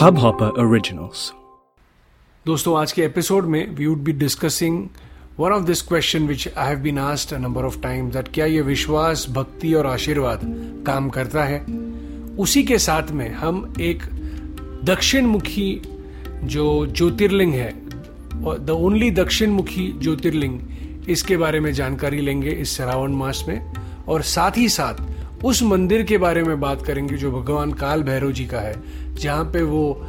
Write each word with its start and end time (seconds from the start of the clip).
Hubhopper 0.00 0.48
Originals. 0.58 1.20
दोस्तों, 2.46 2.78
आज 2.80 2.92
के 2.92 3.02
एपिसोड 3.02 3.44
में 3.44 3.74
we 3.76 3.86
would 3.86 3.98
be 3.98 4.12
discussing 4.12 4.88
one 5.38 5.52
of 5.52 5.64
this 5.64 5.82
question 5.82 6.26
which 6.26 6.48
I 6.58 6.68
have 6.68 6.78
been 6.78 6.98
asked 6.98 7.34
a 7.34 7.38
number 7.38 7.64
of 7.64 7.80
times 7.80 8.12
that 8.14 8.28
क्या 8.28 8.46
ये 8.46 8.60
विश्वास, 8.60 9.26
भक्ति 9.30 9.74
और 9.74 9.86
आशीर्वाद 9.86 10.40
काम 10.86 11.08
करता 11.08 11.44
है 11.44 11.60
उसी 12.38 12.62
के 12.62 12.78
साथ 12.78 13.10
में 13.10 13.28
हम 13.30 13.74
एक 13.80 14.02
दक्षिण 14.84 15.26
मुखी 15.26 15.82
जो 16.44 16.86
ज्योतिर्लिंग 16.86 17.54
है 17.54 17.72
द 18.64 18.70
ओनली 18.70 19.10
दक्षिण 19.10 19.50
मुखी 19.50 19.92
ज्योतिर्लिंग, 19.98 20.60
इसके 21.08 21.36
बारे 21.36 21.60
में 21.60 21.72
जानकारी 21.72 22.20
लेंगे 22.20 22.50
इस 22.50 22.76
श्रावण 22.76 23.12
मास 23.12 23.44
में 23.48 23.72
और 24.08 24.22
साथ 24.22 24.50
ही 24.56 24.68
साथ 24.68 24.94
उस 25.44 25.62
मंदिर 25.62 26.02
के 26.02 26.18
बारे 26.18 26.42
में 26.42 26.60
बात 26.60 26.82
करेंगे 26.82 27.16
जो 27.16 27.30
भगवान 27.32 27.72
काल 27.72 28.02
भैरव 28.02 28.32
जी 28.32 28.46
का 28.46 28.60
है 28.60 29.07
जहाँ 29.18 29.44
पे 29.44 29.62
वो 29.62 30.02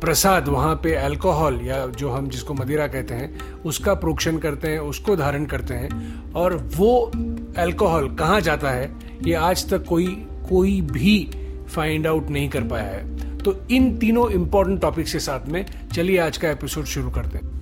प्रसाद, 0.00 0.48
वहाँ 0.48 0.74
पे 0.74 0.94
अल्कोहल 0.94 1.60
या 1.62 1.86
जो 1.86 2.10
हम 2.10 2.28
जिसको 2.28 2.54
मदिरा 2.54 2.86
कहते 2.86 3.14
हैं, 3.14 3.60
उसका 3.62 3.94
प्रोक्षण 3.94 4.38
करते 4.38 4.68
हैं, 4.68 4.78
उसको 4.78 5.16
धारण 5.16 5.44
करते 5.46 5.74
हैं 5.74 6.32
और 6.32 6.56
वो 6.76 7.10
अल्कोहल 7.58 8.08
कहाँ 8.14 8.40
जाता 8.40 8.70
है, 8.70 8.90
ये 9.22 9.34
आज 9.34 9.68
तक 9.70 9.84
कोई 9.84 10.06
कोई 10.48 10.80
भी 10.80 11.30
फाइंड 11.74 12.06
आउट 12.06 12.28
नहीं 12.28 12.48
कर 12.48 12.62
पाया 12.62 12.84
है। 12.84 13.38
तो 13.38 13.54
इन 13.70 13.96
तीनों 13.98 14.30
इंपॉर्टेंट 14.30 14.80
टॉपिक्स 14.80 15.12
के 15.12 15.18
साथ 15.18 15.48
में 15.48 15.64
चलिए 15.94 16.18
आज 16.18 16.36
का 16.36 16.50
एपिसोड 16.50 16.84
शुरू 16.84 17.10
करते 17.10 17.38
हैं। 17.38 17.59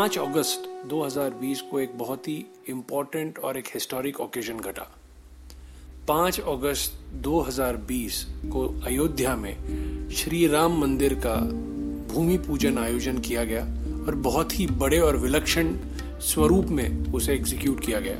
5 0.00 0.16
अगस्त 0.18 0.62
2020 0.90 1.60
को 1.60 1.80
एक 1.80 1.90
बहुत 1.98 2.28
ही 2.28 2.44
इम्पोर्टेंट 2.68 3.38
और 3.38 3.56
एक 3.56 3.66
हिस्टोरिक 3.74 4.20
ओकेजन 4.20 4.58
घटा। 4.58 4.86
5 6.08 6.38
अगस्त 6.40 6.92
2020 7.22 8.22
को 8.52 8.62
अयोध्या 8.86 9.34
में 9.36 10.08
श्री 10.10 10.46
राम 10.46 10.80
मंदिर 10.80 11.14
का 11.26 11.34
भूमि 12.14 12.38
पूजन 12.38 12.78
आयोजन 12.78 13.18
किया 13.18 13.44
गया 13.44 13.62
और 14.06 14.14
बहुत 14.14 14.58
ही 14.58 14.66
बड़े 14.66 15.00
और 15.00 15.16
विलक्षण 15.16 15.76
स्वरूप 16.20 16.66
में 16.66 17.12
उसे 17.12 17.34
एग्जीक्यूट 17.34 17.84
किया 17.86 18.00
गया। 18.00 18.16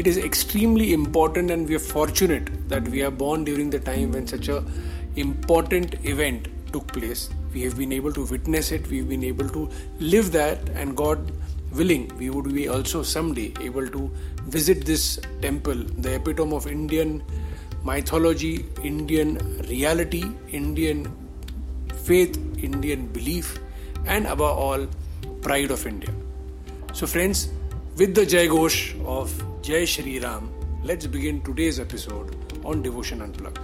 It 0.00 0.06
is 0.06 0.20
extremely 0.20 0.92
important 0.92 1.50
and 1.50 1.66
we 1.66 1.74
are 1.74 1.80
fortunate 1.80 2.50
that 2.50 2.88
we 2.88 3.00
are 3.00 3.10
born 3.10 3.44
during 3.44 3.70
the 3.70 3.84
time 3.86 4.10
when 4.10 4.26
such 4.26 4.50
a 4.50 4.60
important 5.18 5.94
event 6.04 6.44
took 6.72 6.92
place 6.98 7.39
we 7.52 7.62
have 7.62 7.76
been 7.76 7.92
able 7.92 8.12
to 8.12 8.24
witness 8.24 8.72
it, 8.72 8.86
we've 8.88 9.08
been 9.08 9.24
able 9.24 9.48
to 9.48 9.68
live 9.98 10.32
that, 10.32 10.68
and 10.70 10.96
God 10.96 11.32
willing, 11.72 12.10
we 12.18 12.30
would 12.30 12.52
be 12.52 12.68
also 12.68 13.02
someday 13.02 13.52
able 13.60 13.86
to 13.88 14.10
visit 14.44 14.84
this 14.84 15.20
temple, 15.40 15.74
the 15.74 16.14
epitome 16.16 16.54
of 16.54 16.66
Indian 16.66 17.22
mythology, 17.84 18.66
Indian 18.82 19.38
reality, 19.68 20.24
Indian 20.50 21.10
faith, 22.04 22.36
Indian 22.62 23.06
belief, 23.06 23.58
and 24.06 24.26
above 24.26 24.58
all, 24.58 24.86
pride 25.42 25.70
of 25.70 25.86
India. 25.86 26.12
So, 26.92 27.06
friends, 27.06 27.50
with 27.96 28.14
the 28.14 28.26
Jai 28.26 28.46
Ghosh 28.46 29.02
of 29.04 29.32
Jai 29.62 29.84
Shri 29.84 30.18
Ram, 30.18 30.50
let's 30.82 31.06
begin 31.06 31.40
today's 31.42 31.78
episode 31.78 32.36
on 32.64 32.82
Devotion 32.82 33.22
Unplugged. 33.22 33.60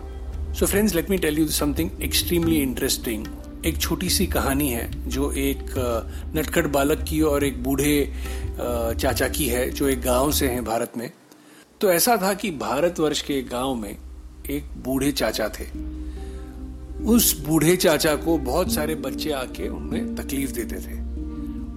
So, 0.52 0.66
friends, 0.66 0.94
let 0.94 1.08
me 1.08 1.18
tell 1.18 1.34
you 1.34 1.48
something 1.48 1.90
extremely 2.00 2.62
interesting 2.62 3.26
एक 3.66 3.78
छोटी 3.78 4.08
सी 4.08 4.26
कहानी 4.26 4.68
है, 4.68 5.08
जो 5.08 5.30
एक 5.32 5.74
नटखट 6.36 6.66
बालक 6.66 7.04
की 7.08 7.20
और 7.20 7.44
एक 7.44 7.62
बूढ़े 7.62 8.12
चाचा 9.00 9.28
की 9.28 9.46
है, 9.46 9.70
जो 9.70 9.88
एक 9.88 10.00
गाँव 10.00 10.32
से 10.32 10.48
हैं 10.48 10.64
भारत 10.64 10.92
में। 10.96 11.10
तो 11.80 11.90
ऐसा 11.90 12.16
था 12.16 12.34
कि 12.34 12.50
भारतवर्ष 12.50 13.20
के 13.22 13.42
गाँव 13.42 13.74
में 13.74 13.96
एक 14.50 14.64
बूढ़े 14.84 15.12
चाचा 15.12 15.48
थे। 15.48 15.64
उस 17.04 17.40
बूढ़े 17.40 17.76
चाचा 17.76 18.14
को 18.16 18.38
बहुत 18.38 18.72
सारे 18.72 18.94
बच्चे 18.94 19.30
आके 19.30 19.68
उन्हें 19.68 20.14
तकलीफ़ 20.16 20.52
देते 20.52 20.76
थे। 20.76 20.94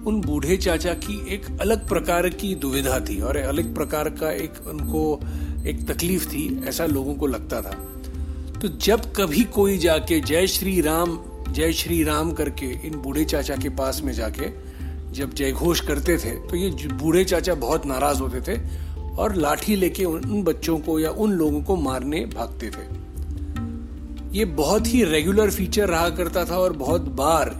उन 0.00 0.20
बूढ़े 0.26 0.56
चाचा 0.56 0.92
की 0.94 1.34
एक 1.34 1.46
अलग 1.60 1.88
प्रकार 1.88 2.28
की 2.28 2.54
दुविधा 2.54 3.00
थी 3.00 3.20
और 3.20 3.36
अलग 3.36 3.74
प्रकार 3.74 4.08
का 4.10 4.30
एक 4.30 4.66
उनको 4.66 5.20
एक 5.66 5.86
तकलीफ़ 5.90 6.28
थी, 6.28 6.64
ऐसा 6.64 6.86
लोगों 6.86 7.14
को 7.14 7.26
लगता 7.26 7.60
था। 7.62 7.74
तो 8.60 8.68
जब 8.78 9.12
कभी 9.12 9.44
कोई 9.44 9.78
जाके 9.78 10.20
जय 10.20 10.46
श्री 10.46 10.80
राम 10.80 11.18
जय 11.52 11.72
श्री 11.72 12.02
राम 12.04 12.32
करके 12.32 12.66
इन 12.86 12.94
बूढ़े 12.94 13.24
चाचा 13.24 13.56
के 13.56 13.68
पास 13.68 14.00
में 14.04 14.12
जाके 14.12 14.48
जब 15.12 15.34
जय 15.34 15.52
घोष 15.52 15.80
करते 15.80 16.16
थे 16.18 16.30
तो 16.40 16.56
ये 16.56 16.88
बूढ़े 16.92 17.24
चाचा 17.24 17.54
बहुत 17.54 17.86
नाराज़ 17.86 18.20
होते 18.20 18.40
थे 18.40 18.58
और 19.16 19.34
लाठी 19.34 19.76
लेके 19.76 20.04
उन 20.04 20.42
बच्चों 20.42 20.78
को 20.78 20.98
या 21.00 21.10
उन 21.10 21.32
लोगों 21.32 21.62
को 21.62 21.76
मारने 21.76 22.20
भागते 22.26 22.70
थे। 22.70 22.84
ये 24.38 24.44
बहुत 24.44 24.86
ही 24.86 25.02
रेगुलर 25.04 25.50
फीचर 25.50 25.88
रहा 25.88 26.08
करता 26.10 26.44
था 26.44 26.58
और 26.58 26.72
बहुत 26.72 27.00
बार 27.00 27.50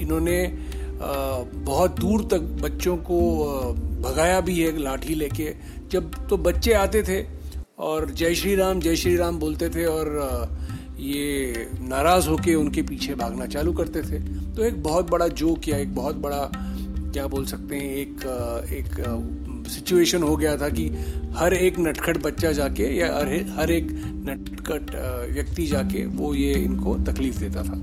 इन्होंने 0.00 0.46
बहुत 1.54 1.98
दूर 2.00 2.28
तक 2.30 2.40
बच्चों 2.62 2.96
को 2.96 3.18
भगाया 4.02 4.40
भी 4.40 4.60
है 4.60 4.76
लाठी 4.82 5.14
लेके। 5.14 5.54
जब 5.90 6.26
तो 6.28 6.36
बच्चे 6.36 6.72
आते 6.72 7.02
थे 7.02 7.24
और 7.78 8.10
जय 8.10 8.34
श्री 8.34 8.54
राम, 8.54 8.80
जय 8.80 8.96
श्री 8.96 9.16
राम 9.16 9.38
बोलते 9.38 9.68
थे 9.68 9.84
और 9.84 10.06
ये 11.00 11.68
नाराज़ 11.82 12.28
होके 12.28 12.54
उनके 12.54 12.82
पीछे 12.82 13.14
भागना 13.14 13.46
चालू 13.46 13.72
करते 13.72 14.02
थे। 14.02 14.18
तो 14.54 14.64
एक 14.64 14.82
बहुत 14.82 15.10
बड़ा 15.10 15.28
जोक 15.28 15.68
या 15.68 15.78
एक 15.78 15.94
बहुत 15.94 16.16
बड़ा, 16.16 16.38
क्या 17.12 17.26
बोल 17.26 17.44
सकते 17.46 17.76
हैं, 17.76 17.94
एक 17.94 18.26
एक 18.72 19.68
सिचुएशन 19.68 20.22
हो 20.22 20.36
गया 20.36 20.56
था 20.56 20.68
कि 20.68 20.86
हर 21.36 21.54
एक 21.54 21.78
नटखट 21.78 22.22
बच्चा 22.22 22.52
जाके 22.52 22.84
या 22.96 23.06
हर 23.56 23.70
एक 23.70 23.90
नटखट, 24.28 24.90
व्यक्ति 25.34 25.66
जाके 25.66 26.04
वो 26.06 26.34
ये 26.34 26.52
इनको 26.54 26.94
तकलीफ़ 27.06 27.38
देता 27.38 27.62
था। 27.62 27.80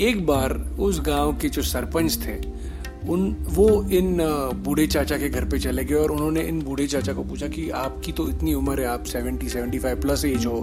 एक 0.00 0.26
बार 0.26 0.52
उस 0.80 1.00
गाँव 1.00 1.36
के 1.38 1.48
जो 1.48 1.62
सरपंच 1.62 2.18
थे, 2.26 2.36
उन, 3.08 3.36
वो 3.48 3.66
इन, 3.90 4.16
बूढ़े 4.64 4.86
चाचा 4.86 5.18
के 5.18 5.28
घर 5.28 5.44
पे 5.44 5.58
चले 5.58 5.84
गए 5.84 5.94
और 5.94 6.10
उन्होंने 6.10 6.42
इन 6.42 6.60
बूढ़े 6.62 6.86
चाचा 6.86 7.12
को 7.12 7.22
पूछा 7.22 7.48
कि 7.48 7.68
आपकी 7.70 8.12
तो 8.12 8.28
इतनी 8.28 8.54
उम्र 8.54 8.80
है, 8.80 8.86
आप 8.86 9.04
seventy 9.04 9.48
seventy 9.48 9.78
five 9.78 10.00
plus 10.00 10.24
age 10.24 10.46
हो। 10.46 10.60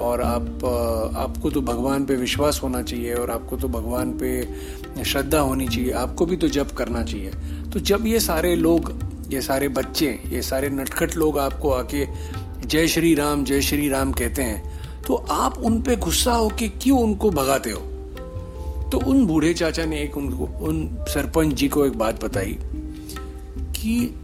और 0.00 0.22
आप, 0.22 0.64
आपको 1.16 1.50
तो 1.50 1.60
भगवान 1.60 2.04
पे 2.04 2.16
विश्वास 2.16 2.60
होना 2.62 2.82
चाहिए 2.82 3.14
और 3.14 3.30
आपको 3.30 3.56
तो 3.56 3.68
भगवान 3.68 4.12
पे 4.12 4.30
श्रद्धा 5.04 5.40
होनी 5.40 5.68
चाहिए। 5.68 5.90
आपको 5.92 6.26
भी 6.26 6.36
तो 6.36 6.48
जप 6.48 6.70
करना 6.76 7.02
चाहिए। 7.04 7.30
तो 7.72 7.80
जब 7.80 8.06
ये 8.06 8.20
सारे 8.20 8.54
लोग, 8.56 8.92
ये 9.28 9.40
सारे 9.42 9.68
बच्चे, 9.68 10.06
ये 10.26 10.42
सारे 10.42 10.68
नटखट 10.68 11.16
लोग 11.16 11.38
आपको 11.38 11.70
आके 11.70 12.06
जय 12.66 12.86
श्री 12.88 13.14
राम, 13.14 13.44
जय 13.44 13.60
श्री 13.60 13.88
राम 13.88 14.12
कहते 14.12 14.42
हैं 14.42 15.02
तो 15.02 15.14
आप 15.14 15.58
उन 15.58 15.80
पे 15.82 15.96
गुस्सा 15.96 16.32
होके 16.32 16.68
क्यों 16.68 16.98
उनको 17.00 17.30
भगाते 17.30 17.70
हो? 17.70 17.80
तो 18.90 18.98
उन 19.06 19.24
बूढ़े 19.26 19.54
चाचा 19.54 19.84
ने 19.84 20.00
एक 20.02 20.16
उनको, 20.16 20.44
उन 20.44 21.04
सरपंच 21.08 21.54
जी 21.54 21.68
को 21.68 21.86
एक 21.86 21.98
बात 21.98 22.24
बताई 22.24 22.58
कि 23.76 24.14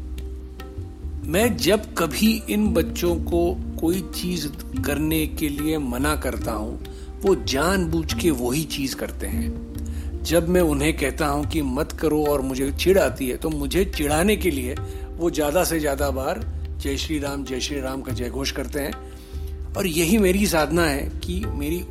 मैं 1.25 1.57
जब 1.57 1.95
कभी 1.95 2.43
इन 2.51 2.69
बच्चों 2.75 3.15
को 3.17 3.41
कोई 3.77 4.01
चीज़ 4.15 4.47
करने 4.83 5.27
के 5.29 5.49
लिए 5.49 5.79
मना 5.79 6.15
करता 6.17 6.53
हूँ, 6.53 6.79
वो 7.23 7.35
जानबूझ 7.45 8.13
के 8.15 8.31
वही 8.33 8.65
चीज़ 8.67 8.97
करते 8.97 9.27
हैं। 9.27 10.23
जब 10.23 10.49
मैं 10.49 10.61
उन्हें 10.63 10.97
कहता 10.99 11.27
हूँ 11.27 11.45
कि 11.47 11.63
मत 11.63 11.93
करो 11.93 12.25
और 12.27 12.41
मुझे 12.43 12.71
चिड़ 12.75 12.99
आती 12.99 13.29
है 13.29 13.37
तो 13.37 13.51
मुझे 13.51 13.85
चिढ़ाने 13.87 14.37
के 14.37 14.51
लिए 14.51 14.75
वो 15.19 15.31
ज़्यादा 15.31 15.65
से 15.65 15.79
ज़्यादा 15.81 16.11
बार 16.11 16.41
जय 16.79 16.97
श्री 16.97 17.19
राम, 17.19 17.45
जय 17.45 17.61
श्री 17.61 17.81
राम 17.81 18.03
का 18.03 18.13
जय 18.13 18.29
घोष 18.31 18.51
करते 18.53 18.81
हैं। 18.81 19.75
और 19.77 19.87
यही 19.87 20.19
मेरी 20.19 20.47
साधना 20.47 20.85
है 20.85 21.03
कि 21.25 21.43
मेरी 21.49 21.85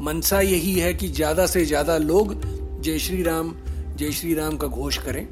मनसा 0.00 0.40
यही 0.40 0.72
है 0.74 0.92
कि 0.94 1.08
ज़्यादा 1.10 1.46
से 1.46 1.64
ज़्यादा 1.64 1.96
लोग 1.98 2.34
जय 2.82 2.98
श्री 2.98 3.22
राम, 3.22 3.54
जय 3.96 4.12
श्री 4.12 4.34
राम 4.34 4.56
का 4.56 4.66
घोष 4.66 4.98
करें। 4.98 5.26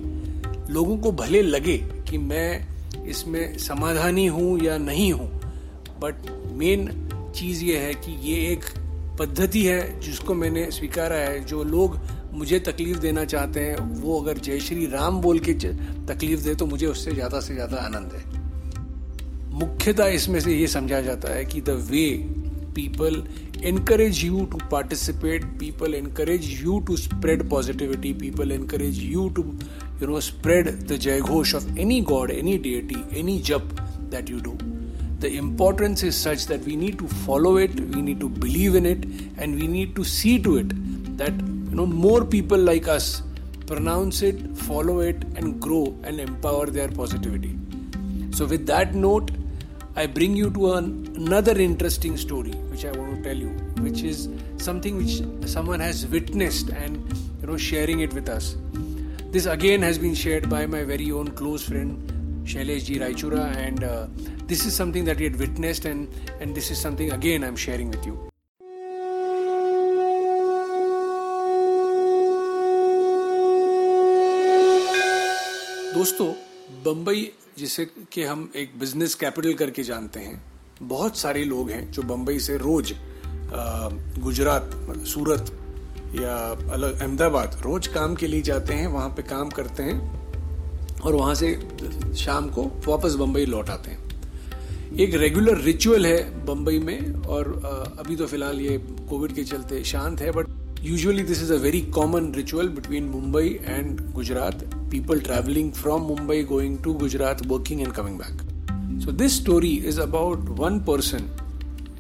लोगों 0.71 0.97
को 0.97 1.13
भले 1.15 1.43
लगे 1.43 1.77
कि 2.11 2.19
मैं 2.19 3.05
इसमें 3.07 3.59
समाधानी 3.59 4.27
हूँ 4.27 4.59
या 4.61 4.79
नहीं 4.79 5.13
हूँ 5.13 5.40
बट 6.03 6.31
मेन 6.59 6.89
चीज़ 7.37 7.65
ये 7.65 7.77
है 7.79 7.93
कि 7.97 8.13
ये 8.23 8.37
एक 8.53 8.65
पद्धति 9.21 9.65
है 9.65 10.01
जिसको 10.01 10.35
मैंने 10.35 10.71
स्वीकारा 10.71 11.17
है। 11.17 11.45
जो 11.45 11.63
लोग 11.67 11.99
मुझे 12.33 12.59
तकलीफ़ 12.61 12.99
देना 12.99 13.25
चाहते 13.25 13.61
हैं, 13.61 13.77
वो 13.77 14.21
अगर 14.21 14.39
जय 14.39 14.61
श्री 14.61 14.87
राम 14.87 15.21
बोल 15.21 15.39
के 15.41 15.55
तकलीफ़ 15.55 16.45
दे 16.45 16.55
तो 16.55 16.67
मुझे 16.67 16.87
उससे 16.87 17.13
ज़्यादा 17.13 17.41
से 17.41 17.55
ज़्यादा 17.55 17.77
आनंद 17.79 18.13
है। 18.13 18.25
मुख्यतः 19.61 20.07
इसमें 20.09 20.39
से 20.41 20.55
ये 20.55 20.67
समझा 20.69 21.01
जाता 21.01 21.35
है 21.35 21.45
कि 21.45 21.61
the 21.61 21.71
way 21.91 22.07
people 22.75 23.23
encourage 23.67 24.25
you 24.25 24.45
to 24.45 24.59
participate 24.71 25.45
people 25.59 25.95
encourage 25.95 26.49
you 26.63 26.79
to 26.81 26.97
spread 26.97 27.49
positivity 27.51 28.13
people 28.21 28.53
encourage 28.53 29.03
you 29.05 29.29
to 29.29 29.43
you 30.03 30.09
know 30.09 30.21
spread 30.21 30.69
the 30.87 30.97
जय 30.99 31.21
Ghosh 31.21 31.55
of 31.55 31.79
any 31.79 32.01
god 32.11 32.31
any 32.31 32.57
deity 32.59 33.05
any 33.21 33.39
job 33.47 33.77
that 34.11 34.31
you 34.31 34.41
do 34.41 34.57
the 35.21 35.31
importance 35.37 36.03
is 36.03 36.17
such 36.17 36.47
that 36.47 36.61
we 36.71 36.77
need 36.77 36.99
to 36.99 37.09
follow 37.25 37.57
it 37.57 37.73
we 37.95 38.03
need 38.03 38.21
to 38.21 38.29
believe 38.29 38.75
in 38.75 38.87
it 38.87 39.05
and 39.37 39.61
we 39.61 39.67
need 39.67 39.95
to 39.97 40.05
see 40.05 40.39
to 40.39 40.57
it 40.63 40.71
that 41.19 41.33
you 41.33 41.77
know 41.81 41.87
more 41.87 42.25
people 42.25 42.59
like 42.71 42.89
us 42.89 43.23
pronounce 43.67 44.23
it 44.23 44.41
follow 44.69 45.01
it 45.01 45.23
and 45.37 45.61
grow 45.61 45.85
and 46.05 46.21
empower 46.29 46.67
their 46.67 46.89
positivity 46.89 47.53
so 48.31 48.47
with 48.47 48.67
that 48.67 48.95
note 48.95 49.31
I 49.97 50.07
bring 50.07 50.37
you 50.37 50.51
to 50.51 50.75
an, 50.75 51.13
another 51.17 51.59
interesting 51.61 52.17
story 52.17 52.53
which 52.71 52.85
I 52.85 52.93
want 52.93 53.17
to 53.17 53.23
tell 53.23 53.37
you, 53.37 53.49
which 53.81 54.03
is 54.03 54.29
something 54.57 54.97
which 54.97 55.21
someone 55.49 55.81
has 55.81 56.07
witnessed 56.07 56.69
and 56.71 56.97
you 57.41 57.49
know 57.49 57.57
sharing 57.57 58.01
it 58.01 58.15
with 58.15 58.29
us. 58.29 58.57
This 59.33 59.47
again 59.47 59.83
has 59.83 59.99
been 59.99 60.15
shared 60.15 60.49
by 60.49 60.65
my 60.67 60.85
very 60.85 61.11
own 61.11 61.33
close 61.33 61.69
friend 61.69 62.20
Shailesh 62.45 62.85
Ji 62.87 62.99
Raichura, 62.99 63.55
and 63.57 63.85
uh, 63.85 64.07
this 64.47 64.67
is 64.67 64.75
something 64.75 65.05
that 65.05 65.19
he 65.19 65.25
had 65.25 65.37
witnessed, 65.37 65.85
and 65.85 66.09
and 66.41 66.55
this 66.55 66.71
is 66.71 66.81
something 66.81 67.13
again 67.13 67.45
I'm 67.45 67.57
sharing 67.57 67.91
with 67.91 68.05
you. 68.07 68.19
दोस्तों 75.95 76.27
बम्बई 76.85 77.31
जिसे 77.59 77.85
कि 78.13 78.23
हम 78.25 78.51
एक 78.57 78.79
business 78.81 79.15
capital 79.23 79.55
करके 79.55 79.83
जानते 79.83 80.21
हैं 80.21 80.41
बहुत 80.83 81.17
सारे 81.19 81.45
लोग 81.45 81.71
हैं 81.71 81.91
जो 81.93 82.03
बम्बई 82.03 82.39
से 82.41 82.57
रोज 82.59 82.93
गुजरात 83.53 84.71
सूरत 85.13 85.51
या 86.21 86.37
अलग 86.75 87.01
अहमदाबाद 87.01 87.61
रोज 87.65 87.87
काम 87.97 88.15
के 88.23 88.27
लिए 88.27 88.43
जाते 88.43 88.75
हैं 88.75 88.87
वहाँ 88.87 89.09
पे 89.17 89.23
काम 89.23 89.49
करते 89.59 89.83
हैं 89.83 90.20
और 91.05 91.15
वहाँ 91.15 91.35
से 91.35 91.49
शाम 92.17 92.49
को 92.49 92.63
वापस 92.87 93.15
बंबई 93.15 93.45
लौट 93.47 93.71
आते 93.71 93.91
हैं। 93.91 93.99
एक 94.99 95.15
रेगुलर 95.15 95.61
रिचुअल 95.61 96.07
है 96.07 96.47
बंबई 96.47 96.79
में 96.79 97.13
और 97.27 97.53
अभी 97.99 98.17
तो 98.17 98.27
फ़िलहाल 98.27 98.61
ये 98.61 98.79
कोविड 99.09 99.33
के 99.33 99.45
चलते 99.45 99.83
शांत 99.85 100.21
है 100.21 100.31
but 100.31 100.47
usually 100.83 101.23
this 101.23 101.43
is 101.43 101.53
a 101.53 101.57
very 101.57 101.81
common 101.81 102.33
ritual 102.35 102.69
between 102.69 103.05
Mumbai 103.05 103.59
and 103.63 104.01
Gujarat 104.13 104.65
people 104.91 105.21
travelling 105.21 105.73
from 105.73 106.03
Mumbai 106.03 106.43
going 106.45 106.79
to 106.79 106.93
Gujarat 106.95 107.47
working 107.47 107.81
and 107.81 107.93
coming 107.93 108.19
back 108.19 109.03
so 109.05 109.13
this 109.13 109.37
story 109.37 109.75
is 109.87 110.01
about 110.01 110.49
one 110.59 110.81
person 110.81 111.31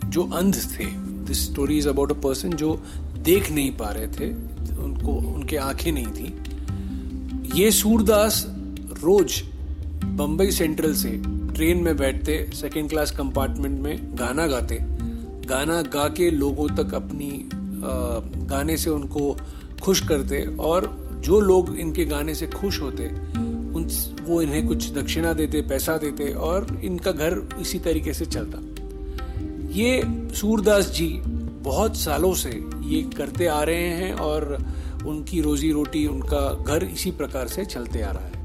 जो 0.04 0.22
अंध 0.34 0.56
थे। 0.72 0.86
This 1.26 1.44
story 1.50 1.78
is 1.78 1.88
about 1.88 2.10
a 2.12 2.20
person 2.20 2.52
जो 2.52 2.74
देख 3.18 3.50
नहीं 3.50 3.70
पा 3.76 3.90
रहे 3.90 4.06
थे। 4.08 4.32
उनको, 4.76 5.12
उनके 5.12 5.56
आँखें 5.56 5.92
नहीं 5.92 6.06
थी। 6.06 7.60
ये 7.60 7.70
सूरदास 7.70 8.46
रोज 9.02 9.42
बम्बई 10.04 10.50
सेंट्रल 10.50 10.94
से 10.94 11.10
ट्रेन 11.54 11.82
में 11.82 11.96
बैठते 11.96 12.50
सेकेंड 12.54 12.88
क्लास 12.88 13.10
कंपार्टमेंट 13.10 13.80
में 13.80 14.18
गाना 14.18 14.46
गाते, 14.46 14.78
गाना 15.48 15.82
गा 15.82 16.08
के 16.08 16.30
लोगों 16.30 16.68
तक 16.68 16.94
अपनी 16.94 17.48
गाने 18.46 18.76
से 18.76 18.90
उनको 18.90 19.36
खुश 19.82 20.08
करते 20.08 20.56
और 20.56 21.10
जो 21.24 21.40
लोग 21.40 21.78
इनके 21.78 22.04
गाने 22.04 22.34
से 22.34 22.46
खुश 22.46 22.80
होते, 22.80 23.06
उन, 23.74 23.88
वो 24.22 24.42
इन्हें 24.42 24.66
कुछ 24.68 24.90
दक्षिणा 24.92 25.32
देते, 25.32 25.60
पैसा 25.60 25.96
देते 25.96 26.32
और 26.32 26.80
इनका 26.84 27.12
घर 27.12 27.42
इसी 27.60 27.78
तरीके 27.78 28.14
से 28.14 28.26
चलता। 28.26 28.58
ये 29.72 30.02
सूरदास 30.34 30.90
जी 30.90 31.08
बहुत 31.62 31.96
सालों 31.96 32.34
से 32.34 32.50
ये 32.82 33.02
करते 33.16 33.46
आ 33.46 33.62
रहे 33.62 33.88
हैं 33.88 34.12
और 34.14 34.66
उनकी 35.06 35.40
रोजी 35.40 35.72
रोटी, 35.72 36.06
उनका 36.06 36.64
घर 36.64 36.84
इसी 36.84 37.10
प्रकार 37.10 37.48
से 37.48 37.64
चलते 37.64 38.02
आ 38.02 38.10
रहा 38.10 38.24
है। 38.24 38.39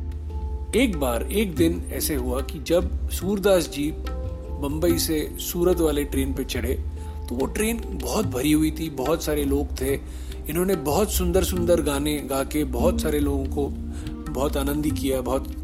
एक 0.76 1.00
बार 1.00 1.24
एक 1.24 1.56
दिन 1.56 1.84
ऐसे 1.94 2.16
हुआ 2.16 2.42
कि 2.42 2.60
जब 2.60 3.10
सूरदास 3.10 3.70
जी 3.70 3.94
बम्बई 4.62 4.98
से 4.98 5.36
सूरत 5.40 5.78
वाले 5.78 6.04
ट्रेन 6.04 6.34
पे 6.34 6.44
चढ़े 6.44 6.74
तो 7.30 7.36
वो 7.36 7.46
ट्रेन 7.46 8.00
बहुत 8.04 8.26
भरी 8.26 8.52
हुई 8.52 8.72
थी 8.72 8.90
बहुत 8.90 9.24
सारे 9.24 9.44
लोग 9.44 9.82
थे। 9.82 9.96
इन्होंने 10.50 10.76
बहुत 10.76 11.12
सुंदर 11.12 11.44
सुंदर 11.44 11.82
गाने 11.82 12.18
गा 12.18 12.44
के 12.44 12.64
बहुत 12.64 13.02
सारे 13.02 13.20
लोगों 13.20 13.46
को 13.46 13.68
बहुत 14.32 14.58
आनंदी 14.58 14.92
किया 14.92 15.22
बहुत 15.22 15.56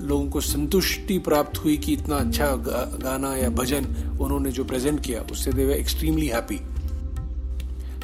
लोगों 0.00 0.30
को 0.30 0.40
संतुष्टि 0.40 1.18
प्राप्त 1.18 1.64
हुई 1.64 1.76
कि 1.76 1.92
इतना 1.92 2.16
अच्छा 2.16 2.46
गा, 2.46 2.98
गाना 3.02 3.36
या 3.36 3.48
भजन 3.48 3.84
उन्होंने 4.20 4.50
जो 4.50 4.64
प्रेजेंट 4.64 5.04
किया 5.04 5.20
उससे 5.32 5.52
they 5.52 5.64
were 5.64 5.72
extremely 5.72 6.26
happy 6.26 6.60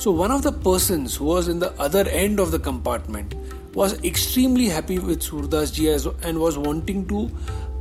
so 0.00 0.12
one 0.12 0.28
of 0.28 0.42
the 0.42 0.46
person 0.46 1.08
was 1.20 1.50
in 1.50 1.58
the 1.58 1.64
other 1.64 2.08
end 2.08 2.40
of 2.40 2.50
the 2.50 2.58
compartment 2.60 3.45
was 3.76 3.94
extremely 4.02 4.66
happy 4.74 4.98
with 4.98 5.20
Surdas 5.20 5.72
ji 5.78 5.86
and 6.26 6.38
was 6.38 6.56
wanting 6.56 7.06
to 7.08 7.30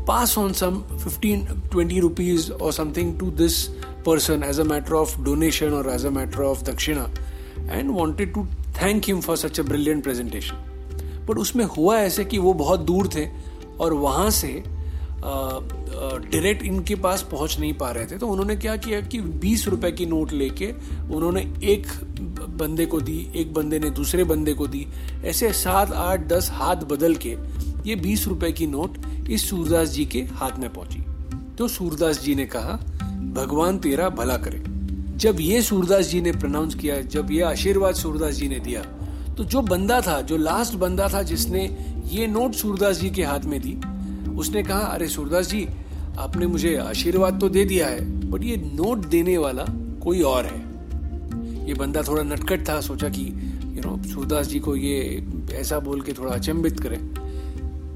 pass 0.05 0.35
on 0.37 0.53
some 0.53 0.83
15 0.99 1.45
20 1.69 2.01
rupees 2.01 2.49
or 2.49 2.71
something 2.73 3.17
to 3.17 3.31
this 3.31 3.69
person 4.03 4.43
as 4.43 4.59
a 4.59 4.65
matter 4.65 4.97
of 4.97 5.15
donation 5.23 5.77
or 5.77 5.89
as 5.89 6.03
a 6.03 6.11
matter 6.11 6.43
of 6.43 6.63
dakshina 6.63 7.09
and 7.69 7.95
wanted 7.95 8.33
to 8.33 8.45
thank 8.73 9.07
him 9.07 9.21
for 9.21 9.37
such 9.37 9.57
a 9.57 9.63
brilliant 9.63 10.03
presentation. 10.03 10.57
But 11.27 11.37
उसमें 11.37 11.65
हुआ 11.65 11.97
ऐसे 11.97 12.25
कि 12.25 12.37
वो 12.37 12.53
बहुत 12.53 12.79
दूर 12.89 13.07
थे 13.15 13.27
और 13.79 13.93
वहाँ 13.93 14.29
से 14.31 14.51
डायरेक्ट 15.95 16.63
इनके 16.63 16.95
पास 16.95 17.21
पहुँच 17.31 17.59
नहीं 17.59 17.73
पा 17.73 17.89
रहे 17.91 18.05
थे। 18.05 18.17
तो 18.17 18.27
उन्होंने 18.27 18.55
क्या 18.55 18.75
किया 18.77 18.99
कि 19.01 19.19
बीस 19.41 19.67
रुपए 19.67 19.91
की 19.91 20.05
नोट 20.05 20.31
लेके 20.33 20.71
उन्होंने 21.15 21.41
एक 21.63 21.87
बंदे 22.57 22.85
को 22.85 22.99
दी, 23.01 23.31
एक 23.35 23.53
बंदे 23.53 23.79
ने 23.79 23.89
दूसरे 23.89 24.23
बंदे 24.23 24.53
को 24.53 24.67
दी। 24.67 24.85
ऐसे 25.25 25.51
सात, 25.53 25.91
आठ, 25.91 26.27
दस 26.27 26.49
हाथ 26.51 26.83
बदल 26.85 27.15
के 27.15 27.35
ये 27.85 27.95
बीस 27.95 28.27
रुपए 28.27 28.51
की 28.51 28.67
नोट 28.67 28.97
इस 29.29 29.49
सूरदास 29.49 29.89
जी 29.89 30.05
के 30.05 30.19
हाथ 30.33 30.59
में 30.59 30.69
पहुँची। 30.73 31.03
तो 31.57 31.67
सूरदास 31.67 32.21
जी 32.21 32.35
ने 32.35 32.45
कहा, 32.45 32.79
भगवान 33.33 33.77
तेरा 33.77 34.09
भला 34.09 34.37
करे। 34.37 34.63
जब 35.17 35.39
ये 35.39 35.61
सूरदास 35.61 36.05
जी 36.05 36.21
ने 36.21 36.31
प्रोनाउंस 36.31 36.75
किया, 36.75 37.01
जब 37.01 37.31
ये 37.31 37.41
आशीर्वाद 37.41 37.95
सूरदास 37.95 38.33
जी 38.33 38.47
ने 38.47 38.59
दिया 38.59 38.81
तो 39.37 39.43
जो 39.43 39.61
बंदा 39.61 39.99
था, 40.01 40.19
जो 40.21 40.37
लास्ट 40.37 40.73
बंदा 40.73 41.07
था 41.09 41.21
जिसने 41.23 41.63
ये 42.07 42.27
नोट 42.27 42.53
सूरदास 42.53 42.99
जी 42.99 43.09
के 43.09 43.23
हाथ 43.23 43.45
में 43.45 43.59
दी, 43.61 43.73
उसने 44.31 44.63
कहा, 44.63 44.79
अरे 44.79 45.07
सूरदास 45.07 45.47
जी 45.47 45.67
आपने 46.19 46.47
मुझे 46.47 46.75
आशीर्वाद 46.75 47.39
तो 47.39 47.49
दे 47.49 47.65
दिया 47.65 47.87
है 47.87 48.29
बट 48.31 48.43
ये 48.43 48.57
नोट 48.57 48.97
देने 48.97 49.37
वाला 49.37 49.65
कोई 50.03 50.21
और 50.21 50.45
है। 50.45 50.59
ये 51.67 51.73
बंदा 51.73 52.01
थोड़ा 52.01 52.23
नटखट 52.23 52.69
था, 52.69 52.81
सोचा 52.81 53.09
कि 53.09 53.23
यू 53.65 53.81
नो 53.81 53.97
सूरदास 54.09 54.47
जी 54.47 54.59
को 54.59 54.75
ये 54.75 55.27
ऐसा 55.53 55.79
बोल 55.79 56.01
के 56.01 56.13
थोड़ा 56.13 56.33
अचंबित 56.33 56.79
करें। 56.79 56.99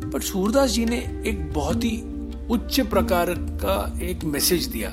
बट 0.09 0.21
सूरदास 0.21 0.69
जी 0.69 0.85
ने 0.85 0.97
एक 1.27 1.53
बहुत 1.53 1.83
ही 1.83 2.01
उच्च 2.49 2.79
प्रकार 2.81 3.33
का 3.33 3.99
एक 4.01 4.23
मैसेज 4.23 4.65
दिया। 4.65 4.89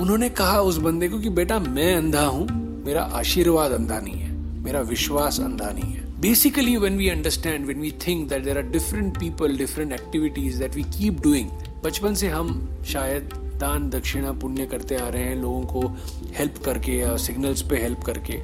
उन्होंने 0.00 0.28
कहा 0.28 0.60
उस 0.60 0.76
बंदे 0.76 1.08
को 1.08 1.18
कि, 1.18 1.28
बेटा, 1.28 1.58
मैं 1.58 1.94
अंधा 1.96 2.22
हूँ, 2.22 2.46
मेरा 2.86 3.02
आशीर्वाद 3.02 3.72
अंधा 3.72 4.00
नहीं 4.00 4.14
है, 4.14 4.32
मेरा 4.64 4.80
विश्वास 4.80 5.40
अंधा 5.40 5.70
नहीं 5.70 5.92
है। 5.92 6.20
Basically 6.20 6.76
when 6.76 6.96
we 6.96 7.08
understand 7.08 7.66
when 7.66 7.80
we 7.80 7.90
think 7.90 8.28
that 8.28 8.44
there 8.44 8.58
are 8.58 8.62
different 8.62 9.18
people 9.20 9.56
different 9.56 9.92
activities 9.92 10.58
that 10.58 10.74
we 10.74 10.82
keep 10.82 11.20
doing 11.20 11.48
बचपन 11.84 12.14
से 12.14 12.28
हम 12.28 12.68
शायद 12.86 13.22
दान, 13.60 13.90
दक्षिणा, 13.90 14.32
पुण्य 14.32 14.66
करते 14.66 14.96
आ 14.96 15.08
रहे 15.08 15.22
हैं, 15.22 15.36
लोगों 15.36 15.62
को 15.62 15.96
हेल्प 16.34 16.54
करके 16.64 16.92
या 16.92 17.16
सिग्नल्स 17.16 17.62
पे 17.62 17.76
हेल्प 17.76 18.00
करके। 18.00 18.36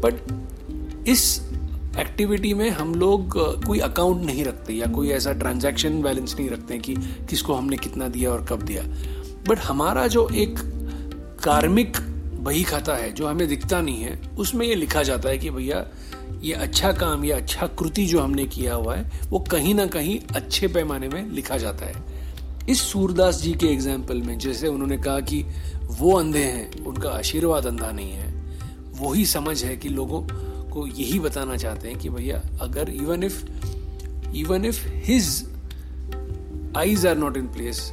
बट 0.00 0.14
इस 1.08 1.50
एक्टिविटी 1.98 2.54
में 2.54 2.70
हम 2.70 2.94
लोग 2.94 3.34
कोई 3.66 3.78
अकाउंट 3.78 4.24
नहीं 4.24 4.44
रखते 4.44 4.72
या 4.72 4.86
कोई 4.86 5.10
ऐसा 5.10 5.32
ट्रांजैक्शन 5.32 6.02
बैलेंस 6.02 6.36
नहीं 6.38 6.50
रखते 6.50 6.78
कि 6.78 6.94
किसको 7.30 7.54
हमने 7.54 7.76
कितना 7.76 8.08
दिया 8.08 8.30
और 8.30 8.44
कब 8.44 8.62
दिया। 8.62 8.82
बट 9.48 9.58
हमारा 9.58 10.06
जो 10.06 10.28
एक 10.34 10.58
कार्मिक 11.44 11.96
बही 12.34 12.62
खाता 12.64 12.94
है, 12.94 13.12
जो 13.12 13.26
हमें 13.26 13.48
दिखता 13.48 13.80
नहीं 13.80 14.02
है, 14.02 14.20
उसमें 14.38 14.66
ये 14.66 14.74
लिखा 14.74 15.02
जाता 15.02 15.28
है 15.28 15.38
कि 15.38 15.50
भैया, 15.50 15.86
ये 16.40 16.52
अच्छा 16.52 16.92
काम, 16.92 17.24
या 17.24 17.36
अच्छा 17.36 17.66
कृति 17.66 18.06
जो 18.06 18.20
हमने 18.20 18.44
किया 18.46 18.74
हुआ 18.74 18.96
है, 18.96 19.10
वो 19.30 19.38
कहीं 19.38 19.74
ना 19.74 19.86
कहीं 19.86 20.20
अच्छे 20.36 20.68
पैमाने 20.68 21.08
में 21.08 21.30
लिखा 21.30 21.56
जाता 21.56 21.86
है। 21.86 22.13
इस 22.68 22.80
सूरदास 22.82 23.40
जी 23.42 23.52
के 23.52 23.66
एग्ज़ाम्पल 23.66 24.22
में 24.22 24.38
जैसे 24.38 24.68
उन्होंने 24.68 24.96
कहा 24.98 25.20
कि 25.20 25.44
वो 25.90 26.12
अंधे 26.18 26.42
हैं, 26.42 26.84
उनका 26.84 27.10
आशीर्वाद 27.10 27.66
अंधा 27.66 27.90
नहीं 27.90 28.12
है। 28.12 28.32
वही 29.00 29.24
समझ 29.26 29.62
है 29.64 29.76
कि 29.76 29.88
लोगों 29.88 30.20
को 30.70 30.86
यही 30.86 31.18
बताना 31.18 31.56
चाहते 31.56 31.88
हैं 31.88 31.98
कि 31.98 32.08
भैया, 32.08 32.42
अगर 32.60 32.90
even 32.90 33.22
if 33.22 33.42
even 34.36 34.64
if 34.64 34.80
his 35.06 35.28
eyes 36.76 37.06
are 37.06 37.16
not 37.18 37.36
in 37.36 37.46
place 37.48 37.90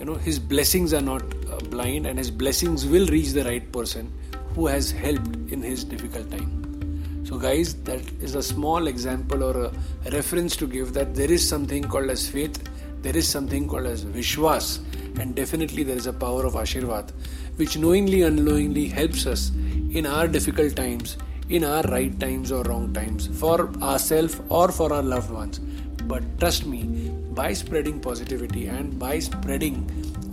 you 0.00 0.04
know 0.04 0.14
his 0.22 0.38
blessings 0.48 0.94
are 0.94 1.02
not 1.02 1.34
blind 1.70 2.06
and 2.06 2.18
his 2.18 2.30
blessings 2.38 2.84
will 2.86 3.06
reach 3.08 3.32
the 3.34 3.44
right 3.46 3.72
person 3.74 4.08
who 4.56 4.66
has 4.66 4.94
help 4.94 5.52
in 5.52 5.64
his 5.64 5.88
difficult 5.90 6.30
time 6.30 7.24
so 7.24 7.38
guys 7.38 7.74
that 7.86 8.22
is 8.24 8.36
a 8.36 8.40
small 8.40 8.88
example 8.88 9.42
और 9.42 9.60
reference 10.08 10.58
to 10.58 10.66
give 10.66 10.90
that 10.90 11.08
there 11.16 11.32
is 11.32 11.48
something 11.48 11.84
called 11.90 12.10
as 12.10 12.28
faith 12.32 12.60
there 13.02 13.16
is 13.16 13.28
something 13.28 13.68
called 13.68 13.86
as 13.86 14.04
vishwas 14.04 14.80
and 15.20 15.34
definitely 15.34 15.82
there 15.82 15.96
is 15.96 16.06
a 16.06 16.12
power 16.12 16.44
of 16.46 16.54
ashirvad 16.54 17.12
which 17.56 17.76
knowingly 17.76 18.22
unknowingly 18.22 18.86
helps 18.86 19.26
us 19.26 19.50
in 19.90 20.06
our 20.06 20.28
difficult 20.28 20.76
times, 20.76 21.16
in 21.48 21.64
our 21.64 21.82
right 21.84 22.18
times 22.20 22.52
or 22.52 22.62
wrong 22.64 22.92
times, 22.92 23.26
for 23.40 23.68
ourselves 23.82 24.40
or 24.48 24.70
for 24.70 24.92
our 24.92 25.02
loved 25.02 25.30
ones. 25.30 25.58
But 26.04 26.22
trust 26.38 26.66
me, 26.66 27.10
by 27.32 27.52
spreading 27.52 28.00
positivity 28.00 28.66
and 28.66 28.98
by 28.98 29.18
spreading 29.18 29.76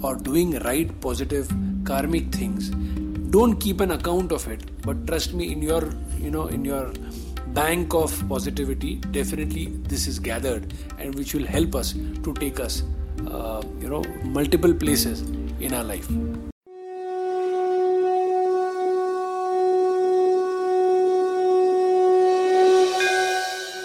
or 0.03 0.15
doing 0.15 0.60
right 0.60 0.89
positive 1.01 1.51
karmic 1.84 2.31
things, 2.31 2.69
don't 3.31 3.60
keep 3.60 3.81
an 3.81 3.91
account 3.91 4.31
of 4.31 4.48
it, 4.48 4.62
but 4.81 5.07
trust 5.07 5.34
me, 5.34 5.51
in 5.51 5.62
your 5.62 5.84
you 6.19 6.31
know 6.31 6.48
in 6.48 6.63
your 6.63 6.93
bank 7.55 7.93
of 7.93 8.13
positivity, 8.27 8.95
definitely 9.12 9.67
this 9.91 10.07
is 10.07 10.19
gathered 10.19 10.74
and 11.00 11.15
which 11.15 11.33
will 11.33 11.45
help 11.47 11.75
us 11.75 11.93
to 12.24 12.33
take 12.33 12.59
us 12.59 12.83
uh, 13.27 13.62
you 13.81 13.89
know 13.89 14.03
multiple 14.38 14.74
places 14.74 15.21
in 15.59 15.74
our 15.74 15.83
life. 15.83 16.09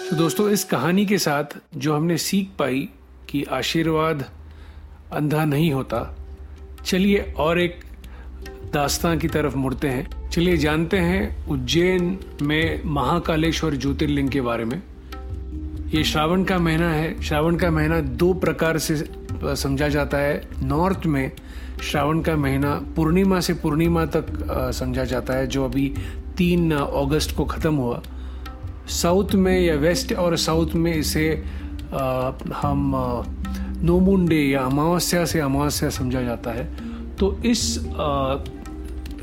तो 0.09 0.15
दोस्तों 0.17 0.49
इस 0.49 0.63
कहानी 0.71 1.05
के 1.05 1.17
साथ 1.17 1.57
जो 1.83 1.93
हमने 1.95 2.17
सीख 2.17 2.49
पाई 2.59 2.87
कि 3.29 3.43
आशीर्वाद 3.59 4.25
अंधा 5.19 5.45
नहीं 5.45 5.71
होता 5.71 6.01
चलिए 6.85 7.21
और 7.45 7.59
एक 7.59 7.79
दास्तां 8.73 9.17
की 9.17 9.27
तरफ़ 9.27 9.55
मुड़ते 9.55 9.87
हैं। 9.87 10.29
चलिए 10.29 10.57
जानते 10.57 10.97
हैं 10.97 11.47
उज्जैन 11.47 12.17
में 12.41 12.81
महाकालेश्वर 12.85 13.75
ज्योतिर्लिंग 13.75 14.29
के 14.29 14.41
बारे 14.41 14.65
में। 14.65 14.81
ये 15.93 16.03
श्रावण 16.03 16.43
का 16.43 16.57
महीना 16.57 16.89
है। 16.89 17.21
श्रावण 17.21 17.55
का 17.55 17.71
महीना 17.71 17.99
दो 17.99 18.33
प्रकार 18.33 18.77
से 18.77 18.95
समझा 19.43 19.87
जाता 19.87 20.17
है। 20.17 20.47
नॉर्थ 20.63 21.05
में 21.05 21.31
श्रावण 21.81 22.21
का 22.21 22.35
महीना 22.35 22.73
पूर्णिमा 22.95 23.39
से 23.39 23.53
पूर्णिमा 23.53 24.05
तक 24.05 24.25
समझा 24.73 25.03
जाता 25.03 25.33
है 25.33 25.47
जो 25.47 25.65
अभी 25.65 25.93
तीन 26.37 26.71
अगस्त 26.71 27.35
को 27.37 27.45
ख़त्म 27.45 27.73
हुआ। 27.75 28.01
साउथ 28.87 29.35
में 29.35 29.59
या 29.59 29.75
वेस्ट 29.75 30.13
और 30.13 30.35
साउथ 30.37 30.73
में 30.75 30.93
इसे 30.93 31.43
आ, 31.93 32.31
हम 32.55 32.91
नोमुंडे 33.83 34.41
या 34.41 34.61
अमावस्या 34.61 35.25
से 35.25 35.39
अमावस्या 35.39 35.89
समझा 35.89 36.21
जाता 36.21 36.51
है। 36.51 36.65
तो 37.15 37.37
इस 37.45 37.79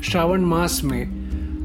श्रावण 0.03 0.41
मास 0.41 0.81
में 0.83 1.05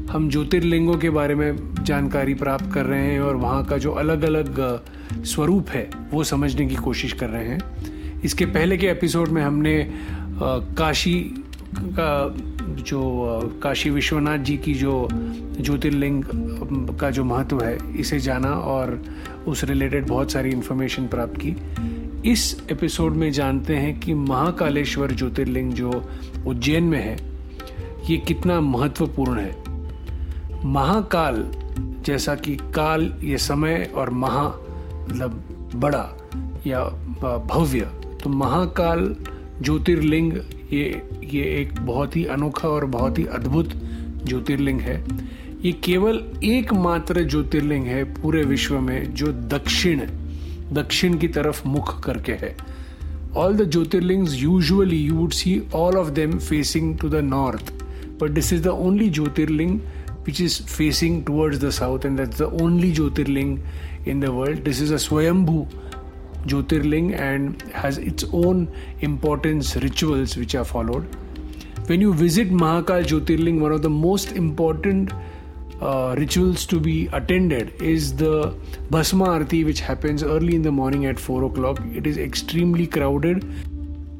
हम 0.07 0.29
ज्योतिर्लिंगों 0.29 0.97
के 0.97 1.09
बारे 1.09 1.35
में 1.35 1.75
जानकारी 1.83 2.33
प्राप्त 2.33 2.71
कर 2.73 2.85
रहे 2.85 3.01
हैं 3.01 3.19
और 3.21 3.35
वहाँ 3.35 3.65
का 3.65 3.77
जो 3.77 3.91
अलग 3.91 4.23
अलग 4.23 4.81
स्वरूप 5.23 5.69
है, 5.69 5.89
वो 6.11 6.23
समझने 6.23 6.65
की 6.65 6.75
कोशिश 6.75 7.13
कर 7.13 7.29
रहे 7.29 7.47
हैं। 7.47 8.21
इसके 8.21 8.45
पहले 8.45 8.77
के 8.77 8.87
एपिसोड 8.87 9.27
में 9.27 9.41
हमने 9.43 9.93
काशी, 10.77 11.43
का, 11.77 12.35
जो 12.83 13.59
काशी 13.63 13.89
विश्वनाथ 13.89 14.37
जी 14.37 14.57
की 14.57 14.73
जो 14.73 15.07
ज्योतिर्लिंग 15.11 16.23
का 16.99 17.09
जो 17.09 17.23
महत्व 17.23 17.63
है, 17.63 17.77
इसे 17.99 18.19
जाना 18.19 18.51
और 18.51 19.03
उस 19.47 19.63
रिलेटेड 19.63 20.07
बहुत 20.07 20.31
सारी 20.31 20.49
इन्फॉर्मेशन 20.49 21.07
प्राप्त 21.07 21.33
की। 21.37 21.55
इस 22.31 22.63
एपिसोड 22.71 23.13
में 23.13 23.31
जानते 23.31 23.75
हैं 23.75 23.99
कि 23.99 24.13
महाकालेश्वर 24.13 25.11
ज्योतिर्लिंग 25.11 25.73
जो 25.73 26.09
उज्जैन 26.47 26.83
में 26.83 26.99
है 26.99 27.34
ये 28.09 28.17
कितना 28.17 28.59
महत्वपूर्ण 28.61 29.39
है। 29.39 29.55
महाकाल, 30.65 31.43
जैसा 32.05 32.35
कि 32.35 32.55
काल 32.75 33.11
ये 33.23 33.37
समय 33.37 33.91
और 33.95 34.09
महा 34.09 34.47
मतलब 35.09 35.43
बड़ा 35.75 36.05
या 36.67 36.83
भव्य 37.47 37.89
तो 38.23 38.29
महाकाल, 38.29 39.15
ज्योतिर्लिंग 39.61 40.33
ये 40.73 40.83
ये 41.23 41.43
एक 41.61 41.79
बहुत 41.81 42.15
ही 42.15 42.25
अनोखा 42.25 42.67
और 42.67 42.85
बहुत 42.85 43.19
ही 43.19 43.25
अद्भुत 43.25 43.73
ज्योतिर्लिंग 44.25 44.79
है। 44.81 45.03
ये 45.65 45.71
केवल 45.71 46.23
एकमात्र 46.43 47.23
ज्योतिर्लिंग 47.23 47.85
है 47.85 48.03
पूरे 48.13 48.43
विश्व 48.43 48.79
में 48.79 49.13
जो 49.13 49.27
दक्षिण 49.27 50.01
दक्षिण 50.73 51.17
की 51.17 51.27
तरफ़ 51.27 51.67
मुख 51.67 52.03
करके 52.03 52.31
है। 52.31 52.55
All 53.37 53.55
the 53.57 53.69
jyotirlings 53.71 54.35
usually 54.35 54.97
you 54.97 55.15
would 55.15 55.31
see 55.31 55.61
all 55.75 55.97
of 55.97 56.09
them 56.09 56.37
facing 56.39 56.97
to 56.99 57.09
the 57.09 57.15
north 57.15 57.73
but 58.17 58.35
this 58.35 58.51
is 58.51 58.61
the 58.61 58.71
only 58.71 59.09
Jyotirling 59.09 59.81
which 60.23 60.39
is 60.39 60.57
facing 60.57 61.23
towards 61.23 61.59
the 61.59 61.71
south, 61.71 62.05
and 62.05 62.17
that's 62.17 62.37
the 62.37 62.49
only 62.61 62.91
Jyotirling 62.93 63.59
in 64.05 64.19
the 64.19 64.31
world. 64.31 64.65
This 64.65 64.81
is 64.81 64.91
a 64.91 64.95
Swayambhu 64.95 65.67
Jyotirling 66.47 67.17
and 67.19 67.61
has 67.73 67.97
its 67.97 68.23
own 68.33 68.67
importance 69.01 69.75
rituals 69.75 70.35
which 70.35 70.55
are 70.55 70.65
followed. 70.65 71.05
When 71.87 72.01
you 72.01 72.13
visit 72.13 72.51
Mahakal 72.51 73.03
Jyotirling, 73.03 73.59
one 73.59 73.71
of 73.71 73.83
the 73.83 73.89
most 73.89 74.31
important 74.31 75.13
uh, 75.81 76.15
rituals 76.17 76.65
to 76.67 76.79
be 76.79 77.07
attended 77.11 77.79
is 77.81 78.15
the 78.15 78.55
Bhasma 78.89 79.25
Arati, 79.25 79.65
which 79.65 79.81
happens 79.81 80.23
early 80.23 80.55
in 80.55 80.61
the 80.61 80.71
morning 80.71 81.05
at 81.05 81.19
4 81.19 81.43
o'clock. 81.43 81.79
It 81.93 82.07
is 82.07 82.17
extremely 82.17 82.87
crowded. 82.87 83.45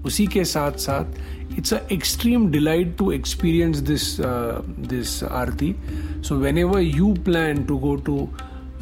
उसी 0.05 0.25
के 0.27 0.43
साथ 0.45 0.77
साथ 0.79 1.57
it's 1.57 1.74
a 1.74 1.79
extreme 1.91 2.50
delight 2.51 2.95
to 2.97 3.12
experience 3.12 3.77
this 3.89 4.15
this 4.89 5.24
aarti. 5.24 5.74
So 6.21 6.35
whenever 6.57 6.81
you 6.81 7.13
plan 7.25 7.63
to 7.65 7.77
go 7.79 7.95
to 8.05 8.17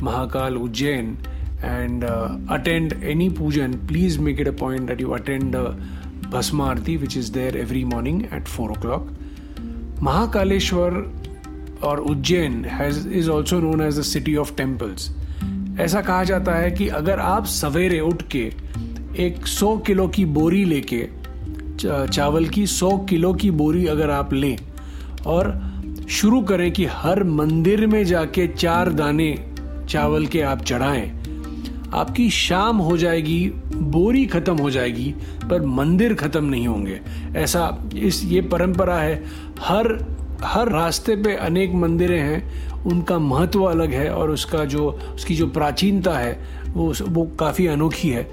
Mahakal 0.01 0.57
Ujjain 0.57 1.17
and 1.63 2.03
attend 2.03 2.93
any 3.03 3.29
pujan 3.39 3.73
please 3.87 4.19
make 4.19 4.39
it 4.39 4.47
a 4.47 4.57
point 4.59 4.87
that 4.87 5.01
you 5.01 5.09
attend 5.11 5.55
bhasma 6.31 6.61
aarti 6.61 6.97
which 6.97 7.17
is 7.17 7.31
there 7.33 7.57
every 7.57 7.83
morning 7.85 8.23
at 8.33 8.47
four 8.47 8.71
o'clock 8.81 9.11
Mahakaleshwar 10.03 11.03
और 11.83 11.99
Ujjain 11.99 12.63
has 12.65 13.07
is 13.09 13.29
also 13.29 13.59
known 13.59 13.81
as 13.81 13.99
the 13.99 14.01
city 14.03 14.35
of 14.35 14.55
temples 14.55 15.09
ऐसा 15.81 16.01
कहा 16.01 16.23
जाता 16.23 16.55
है 16.55 16.71
कि 16.71 16.87
अगर 16.97 17.19
आप 17.19 17.45
सवेरे 17.45 17.99
उठ 17.99 18.21
के 18.31 18.43
एक 19.20 19.46
100 19.48 19.77
किलो 19.88 20.08
की 20.08 20.25
बोरी 20.25 20.63
लेके 20.65 21.08
चावल 22.08 22.46
की 22.46 22.65
100 22.67 22.89
किलो 23.10 23.34
की 23.34 23.51
बोरी 23.51 23.86
अगर 23.86 24.10
आप 24.10 24.34
लें 24.34 24.58
और 25.27 25.51
शुरू 26.10 26.41
करें 26.41 26.72
कि 26.72 26.86
हर 26.86 27.24
मंदिर 27.24 27.86
में 27.88 28.03
जाके 28.05 28.48
चार 28.48 28.93
दाने 28.93 29.46
चावल 29.89 30.25
के 30.25 30.41
आप 30.41 30.62
चढ़ाएँ, 30.62 31.12
आपकी 31.93 32.29
शाम 32.29 32.77
हो 32.77 32.98
जाएगी, 32.98 33.46
बोरी 33.75 34.25
खत्म 34.25 34.58
हो 34.58 34.70
जाएगी, 34.70 35.13
पर 35.50 35.62
मंदिर 35.62 36.13
खत्म 36.13 36.46
नहीं 36.46 36.67
होंगे। 36.67 37.00
ऐसा 37.36 37.89
इस, 37.96 38.24
ये 38.25 38.41
परंपरा 38.41 38.98
है। 38.98 39.24
हर 39.60 39.98
हर 40.43 40.70
रास्ते 40.70 41.15
पे 41.15 41.36
अनेक 41.36 41.74
मंदिरें 41.74 42.20
हैं, 42.20 42.84
उनका 42.84 43.20
महत्व 43.20 43.63
अलग 43.63 43.91
है 43.91 44.10
और 44.13 44.32
उसका 44.32 44.65
जो, 44.65 44.89
उसकी 45.15 45.36
जो 45.36 45.48
प्राचीनता 45.48 46.17
है, 46.17 46.39
वो 46.67 46.93
वो 47.01 47.25
काफ़ी 47.39 47.67
अनोखी 47.67 48.10
है। 48.10 48.27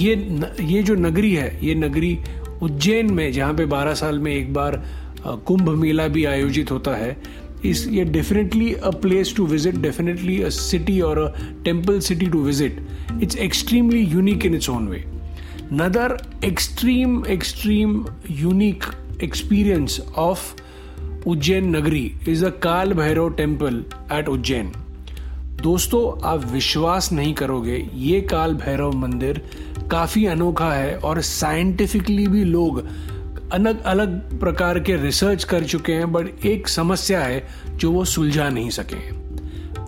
ये 0.00 0.14
ये 0.60 0.82
जो 0.82 0.94
नगरी 0.94 1.34
है, 1.34 1.58
ये 1.66 1.74
नगरी 1.74 2.18
उज्जैन 2.62 3.12
में, 3.12 3.32
जहाँ 3.32 3.54
पे 3.54 3.66
12 3.66 3.94
साल 3.94 4.18
में 4.18 4.34
एक 4.34 4.52
बार 4.54 4.82
कुंभ 5.26 5.68
मेला 5.68 6.06
भी 6.08 6.24
आयोजित 6.24 6.70
होता 6.70 6.96
है, 6.96 7.16
इस, 7.64 7.86
ये 7.88 8.04
definitely 8.04 8.72
a 8.74 8.90
place 9.02 9.34
to 9.36 9.46
visit 9.46 9.74
definitely 9.74 10.40
a 10.42 10.48
city 10.48 11.00
और 11.00 11.18
a 11.18 11.32
temple 11.64 12.00
city 12.00 12.26
to 12.26 12.42
visit 12.42 12.80
it's 13.22 13.36
extremely 13.36 14.02
unique 14.04 14.46
in 14.46 14.54
its 14.54 14.70
own 14.70 14.88
way 14.88 15.04
another 15.72 16.16
extreme 16.44 17.24
extreme 17.26 18.04
unique 18.30 18.84
experience 19.22 20.00
of 20.16 20.54
Ujjain 21.26 21.76
nagari 21.76 22.10
is 22.28 22.44
a 22.44 22.50
काल 22.62 22.92
भैरव 22.92 23.32
टेंपल 23.34 23.84
एट 24.12 24.28
उज्जैन 24.28 24.72
दोस्तों, 25.62 26.28
आप 26.28 26.44
विश्वास 26.52 27.10
नहीं 27.12 27.34
करोगे, 27.34 27.76
ये 27.94 28.20
काल 28.20 28.54
भैरव 28.54 28.92
मंदिर 28.96 29.40
काफ़ी 29.90 30.24
अनोखा 30.26 30.72
है 30.72 30.96
और 30.98 31.20
साइंटिफिकली 31.20 32.26
भी 32.28 32.44
लोग 32.44 32.82
अलग 33.52 33.82
अलग 33.82 34.38
प्रकार 34.40 34.80
के 34.80 34.96
रिसर्च 34.96 35.44
कर 35.44 35.64
चुके 35.64 35.92
हैं, 35.92 36.12
बट 36.12 36.44
एक 36.46 36.68
समस्या 36.68 37.20
है 37.20 37.46
जो 37.76 37.90
वो 37.92 38.04
सुलझा 38.04 38.48
नहीं 38.48 38.70
सके 38.70 39.00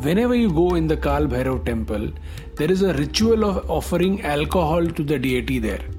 whenever 0.18 0.37
you 0.37 0.50
go 0.50 0.76
in 0.76 0.88
the 0.88 1.00
Kaal 1.04 1.26
Bhairav 1.26 1.58
temple 1.64 2.12
there 2.58 2.73
is 2.73 2.85
a 2.87 2.92
ritual 2.96 3.44
of 3.44 3.66
offering 3.73 4.18
alcohol 4.25 4.88
to 4.88 5.04
the 5.04 5.20
deity 5.26 5.61
there 5.61 5.94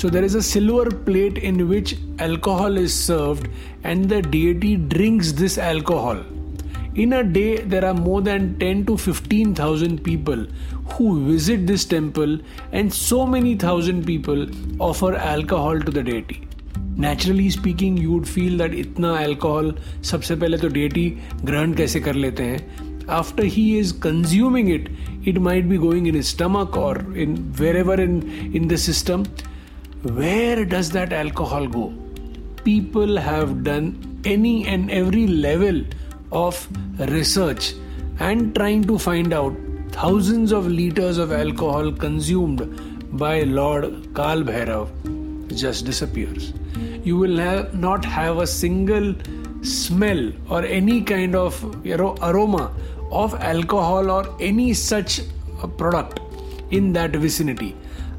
So, 0.00 0.08
there 0.08 0.24
is 0.24 0.34
a 0.34 0.40
silver 0.42 0.90
plate 1.06 1.38
in 1.46 1.58
which 1.68 1.90
alcohol 2.26 2.78
is 2.78 2.94
served 2.98 3.48
and 3.84 4.08
the 4.08 4.20
deity 4.22 4.70
drinks 4.92 5.32
this 5.40 5.56
alcohol. 5.58 6.22
In 6.95 7.13
a 7.13 7.23
day 7.23 7.57
there 7.73 7.85
are 7.85 7.93
more 7.93 8.21
than 8.21 8.57
10 8.59 8.85
to 8.87 8.97
15,000 8.97 10.03
people 10.03 10.45
who 10.93 11.11
visit 11.27 11.67
this 11.67 11.85
temple 11.85 12.37
and 12.71 12.93
so 12.93 13.25
many 13.35 13.55
thousand 13.55 14.05
people 14.05 14.45
offer 14.79 15.15
alcohol 15.15 15.79
to 15.79 15.91
the 15.99 16.03
deity. 16.11 16.41
Naturally 16.99 17.49
speaking 17.51 17.99
you 17.99 18.09
would 18.11 18.25
feel 18.25 18.57
that 18.57 18.73
इतना 18.79 19.09
alcohol 19.17 19.73
सबसे 20.09 20.35
पहले 20.35 20.57
तो 20.57 20.67
deity 20.75 21.09
ग्रहण 21.45 21.73
कैसे 21.79 21.99
कर 21.99 22.15
लेते 22.25 22.43
हैं 22.43 22.93
after 23.07 23.43
he 23.55 23.63
is 23.79 23.91
consuming 24.05 24.69
it 24.75 24.87
it 25.31 25.39
might 25.47 25.67
be 25.71 25.77
going 25.81 26.07
in 26.11 26.15
his 26.15 26.27
stomach 26.27 26.75
or 26.75 26.93
in 27.23 27.35
wherever 27.59 27.97
in 28.05 28.15
in 28.59 28.67
the 28.71 28.77
system 28.85 29.25
where 30.19 30.65
does 30.65 30.89
that 30.95 31.13
alcohol 31.13 31.67
go 31.75 31.83
people 32.63 33.17
have 33.27 33.53
done 33.63 33.91
any 34.33 34.55
and 34.65 34.89
every 35.01 35.27
level 35.27 35.83
of 36.32 36.68
research 36.98 37.74
and 38.18 38.54
trying 38.54 38.84
to 38.84 38.98
find 38.98 39.32
out 39.32 39.54
thousands 39.90 40.52
of 40.52 40.66
liters 40.66 41.18
of 41.18 41.32
alcohol 41.32 41.90
consumed 41.92 43.18
by 43.18 43.42
Lord 43.42 44.14
Karl 44.14 44.42
Bhairav 44.42 44.88
just 45.56 45.84
disappears. 45.84 46.52
You 47.02 47.16
will 47.16 47.38
have 47.38 47.74
not 47.74 48.04
have 48.04 48.38
a 48.38 48.46
single 48.46 49.14
smell 49.62 50.32
or 50.48 50.62
any 50.64 51.02
kind 51.02 51.34
of 51.34 51.84
you 51.84 51.96
know 51.96 52.16
aroma 52.22 52.72
of 53.10 53.34
alcohol 53.34 54.10
or 54.10 54.36
any 54.40 54.72
such 54.74 55.20
product 55.76 56.20
in 56.70 56.92
that 56.92 57.10
vicinity. 57.10 57.76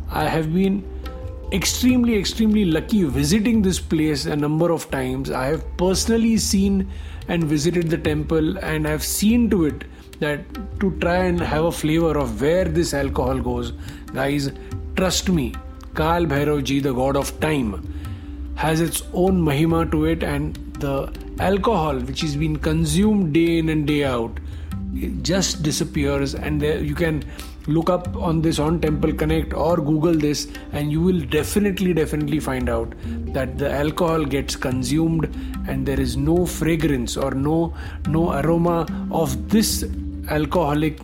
I 0.10 0.28
have 0.28 0.54
been 0.54 0.84
extremely 1.52 2.18
extremely 2.18 2.64
lucky 2.66 3.04
visiting 3.04 3.62
this 3.62 3.80
place 3.80 4.26
a 4.26 4.36
number 4.36 4.72
of 4.72 4.90
times. 4.90 5.32
I 5.32 5.46
have 5.48 5.66
personally 5.78 6.38
seen 6.38 6.90
and 7.28 7.44
visited 7.44 7.90
the 7.90 7.98
temple 7.98 8.58
and 8.60 8.88
I've 8.88 9.04
seen 9.04 9.50
to 9.50 9.66
it 9.66 9.84
that 10.20 10.42
to 10.80 10.92
try 11.00 11.18
and 11.26 11.40
have 11.40 11.66
a 11.66 11.72
flavor 11.72 12.18
of 12.18 12.42
where 12.42 12.66
this 12.66 12.94
alcohol 12.94 13.40
goes. 13.40 13.74
Guys, 14.14 14.52
trust 14.96 15.30
me, 15.30 15.54
Kal 15.96 16.26
Bhairavji, 16.26 16.82
the 16.82 16.94
god 16.94 17.18
of 17.18 17.38
time, 17.40 17.94
has 18.56 18.80
its 18.80 19.04
own 19.14 19.42
mahima 19.42 19.90
to 19.92 20.06
it 20.06 20.24
and 20.24 20.56
the 20.80 21.14
alcohol 21.40 21.98
which 22.00 22.24
is 22.24 22.36
being 22.36 22.56
consumed 22.56 23.34
day 23.34 23.58
in 23.58 23.70
and 23.70 23.88
day 23.88 24.04
out 24.04 24.40
just 25.22 25.64
disappears 25.64 26.36
and 26.36 26.62
there 26.62 26.80
you 26.80 26.94
can 26.94 27.24
look 27.68 27.90
up 27.90 28.16
on 28.16 28.42
this 28.42 28.58
on 28.60 28.80
temple 28.82 29.14
connect 29.14 29.54
or 29.54 29.78
google 29.78 30.14
this 30.14 30.48
and 30.72 30.92
you 30.92 31.02
will 31.02 31.20
definitely 31.22 31.94
definitely 31.94 32.40
find 32.40 32.70
out 32.70 32.94
that 33.34 33.58
the 33.58 33.72
alcohol 33.72 34.26
gets 34.26 34.56
consumed 34.56 35.26
and 35.68 35.86
there 35.86 36.00
is 36.00 36.18
no 36.18 36.46
fragrance 36.46 37.16
or 37.16 37.32
no 37.32 37.74
no 38.08 38.32
aroma 38.40 38.88
of 39.12 39.50
this 39.50 39.86
alcoholic 40.30 41.00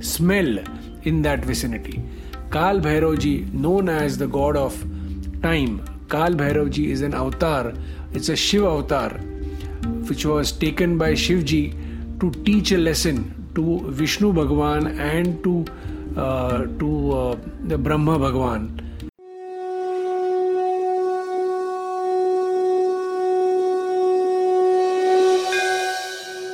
smell 0.00 0.58
in 1.02 1.22
that 1.22 1.44
vicinity. 1.44 2.02
Kal 2.50 2.80
bhairavji 2.80 3.52
known 3.52 3.88
as 3.88 4.18
the 4.18 4.26
god 4.26 4.56
of 4.56 4.78
time 5.42 5.82
kal 6.08 6.30
bhairavji 6.30 6.86
is 6.88 7.02
an 7.02 7.14
avatar. 7.14 7.72
It's 8.12 8.28
a 8.28 8.36
shiva 8.36 8.66
avatar 8.66 9.10
which 10.08 10.24
was 10.24 10.52
taken 10.52 10.96
by 10.98 11.12
shivji 11.12 11.64
to 12.20 12.30
teach 12.44 12.72
a 12.72 12.78
lesson 12.78 13.32
to 13.54 13.80
vishnu 13.90 14.32
bhagwan 14.32 14.86
and 15.00 15.42
to 15.44 15.64
to 16.16 16.88
the 17.68 17.78
Brahma 17.80 18.16
bhagwan 18.18 18.66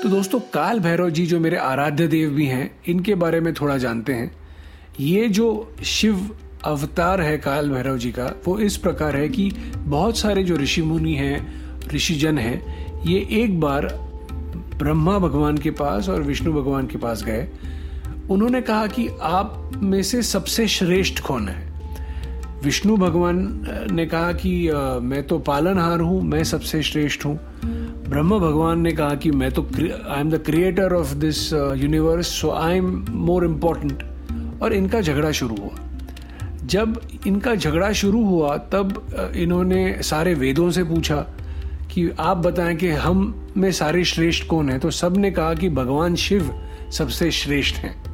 तो 0.02 0.08
दोस्तों, 0.08 0.38
काल 0.54 0.80
भैरव 0.80 1.10
जी 1.10 1.26
जो 1.26 1.38
मेरे 1.40 1.56
आराध्य 1.56 2.06
देव 2.06 2.30
भी 2.30 2.46
हैं, 2.46 2.70
इनके 2.88 3.14
बारे 3.14 3.40
में 3.40 3.52
थोड़ा 3.54 3.76
जानते 3.78 4.12
हैं। 4.12 4.30
ये 5.00 5.28
जो 5.28 5.74
शिव 5.84 6.30
अवतार 6.64 7.20
है 7.20 7.36
काल 7.38 7.70
भैरव 7.70 7.98
जी 7.98 8.10
का, 8.12 8.26
वो 8.46 8.58
इस 8.58 8.76
प्रकार 8.76 9.16
है 9.16 9.28
कि 9.28 9.50
बहुत 9.76 10.18
सारे 10.18 10.42
जो 10.42 10.56
ऋषि 10.56 10.82
मुनि 10.82 11.14
हैं, 11.14 11.88
ऋषिजन 11.94 12.38
हैं, 12.38 13.02
ये 13.04 13.26
एक 13.42 13.60
बार 13.60 13.86
ब्रह्मा 14.78 15.18
भगवान 15.18 15.58
के 15.58 15.70
पास 15.70 16.08
और 16.08 16.22
विष्णु 16.22 16.52
भगवान 16.52 16.86
के 16.86 16.98
पास 16.98 17.22
गए। 17.24 17.48
उन्होंने 18.30 18.60
कहा 18.60 18.86
कि 18.86 19.08
आप 19.22 19.70
में 19.82 20.02
से 20.02 20.22
सबसे 20.22 20.66
श्रेष्ठ 20.68 21.20
कौन 21.20 21.48
है? 21.48 21.70
विष्णु 22.64 22.96
भगवान 22.96 23.38
ने 23.90 24.06
कहा 24.06 24.32
कि 24.32 24.70
मैं 25.02 25.22
तो 25.22 25.38
पालनहार 25.38 26.00
हूँ, 26.00 26.22
मैं 26.22 26.44
सबसे 26.44 26.82
श्रेष्ठ 26.82 27.24
हूँ। 27.26 27.34
ब्रह्म 28.08 28.38
भगवान 28.38 28.80
ने 28.80 28.92
कहा 28.92 29.14
कि 29.14 29.30
मैं 29.30 29.50
तो 29.50 29.62
I 29.62 30.20
am 30.20 30.30
the 30.30 30.42
creator 30.46 30.92
of 30.92 31.14
this 31.14 31.52
universe 31.52 32.26
so 32.26 32.50
I 32.50 32.76
am 32.76 33.04
more 33.10 33.44
important 33.44 34.02
और 34.62 34.72
इनका 34.72 35.00
झगड़ा 35.00 35.30
शुरू 35.32 35.56
हुआ। 35.56 35.70
जब 36.64 37.00
इनका 37.26 37.54
झगड़ा 37.54 37.92
शुरू 37.92 38.24
हुआ, 38.24 38.56
तब 38.56 39.32
इन्होंने 39.36 40.02
सारे 40.02 40.34
वेदों 40.34 40.70
से 40.70 40.84
पूछा 40.84 41.16
कि 41.94 42.10
आप 42.18 42.36
बताएँ 42.36 42.76
कि 42.76 42.88
हम 42.88 43.34
में 43.56 43.70
सारे 43.72 44.04
श्रेष्ठ 44.04 44.46
कौन 44.46 44.68
है? 44.68 44.78
तो 44.78 44.90
सबने 44.90 45.30
कहा 45.30 45.54
कि 45.54 45.68
भगवान 45.68 46.14
शिव 46.14 46.50
सबसे 46.92 47.30
श्रेष्ठ 47.30 47.74
हैं। 47.74 48.11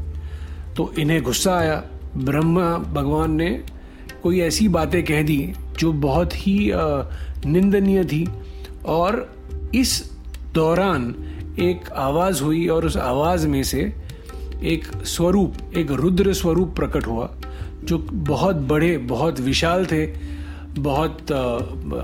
तो 0.79 0.93
इन्हें 0.99 1.23
गुस्सा 1.23 1.57
आया। 1.59 1.83
ब्रह्मा 2.17 2.79
भगवान 2.79 3.33
ने 3.33 3.65
कोई 4.23 4.41
ऐसी 4.41 4.69
बातें 4.69 5.03
कह 5.05 5.23
दी 5.23 5.53
जो 5.79 5.93
बहुत 5.93 6.35
ही 6.35 6.71
निंदनीय 7.47 8.05
थी 8.05 8.29
और 8.87 9.35
इस 9.75 10.11
दौरान 10.55 11.15
एक 11.59 11.91
आवाज़ 11.91 12.43
हुई 12.43 12.67
और 12.69 12.87
उस 12.87 12.97
आवाज़ 12.97 13.47
में 13.49 13.63
से 13.63 13.81
एक 14.63 14.87
स्वरूप, 15.05 15.55
एक 15.77 15.91
रुद्र 15.91 16.33
स्वरूप 16.33 16.75
प्रकट 16.77 17.07
हुआ, 17.07 17.31
जो 17.85 17.99
बहुत 18.13 18.57
बड़े, 18.57 18.97
बहुत 18.99 19.41
विशाल 19.41 19.87
थे, 19.87 20.07
बहुत 20.79 21.33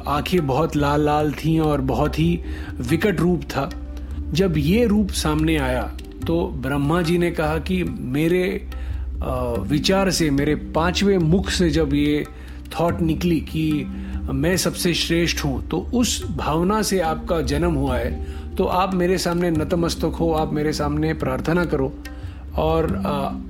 आँखें 0.08 0.46
बहुत 0.46 0.76
लाल 0.76 1.04
लाल 1.04 1.32
थीं 1.32 1.60
और 1.60 1.80
बहुत 1.80 2.18
ही 2.18 2.40
विकट 2.80 3.20
रूप 3.20 3.42
था। 3.42 3.70
जब 4.30 4.54
ये 4.58 4.86
रूप 4.86 5.10
सामने 5.10 5.56
आया 5.56 5.92
तो 6.26 6.46
ब्रह्मा 6.56 7.00
जी 7.02 7.18
ने 7.18 7.30
कहा 7.30 7.58
कि 7.58 7.82
मेरे 7.84 8.68
विचार 9.68 10.10
से, 10.10 10.30
मेरे 10.30 10.54
पाँचवें 10.74 11.18
मुख 11.18 11.50
से 11.50 11.70
जब 11.70 11.94
ये 11.94 12.24
थॉट 12.70 13.00
निकली 13.00 13.40
कि 13.40 13.84
मैं 14.32 14.56
सबसे 14.56 14.94
श्रेष्ठ 14.94 15.44
हूँ 15.44 15.66
तो 15.68 15.78
उस 15.94 16.22
भावना 16.36 16.80
से 16.82 17.00
आपका 17.00 17.40
जन्म 17.42 17.74
हुआ 17.74 17.96
है 17.96 18.54
तो 18.56 18.64
आप 18.64 18.94
मेरे 18.94 19.18
सामने 19.18 19.50
नतमस्तक 19.50 20.16
हो, 20.20 20.32
आप 20.32 20.52
मेरे 20.52 20.72
सामने 20.72 21.12
प्रार्थना 21.14 21.64
करो 21.64 21.92
और 22.56 22.94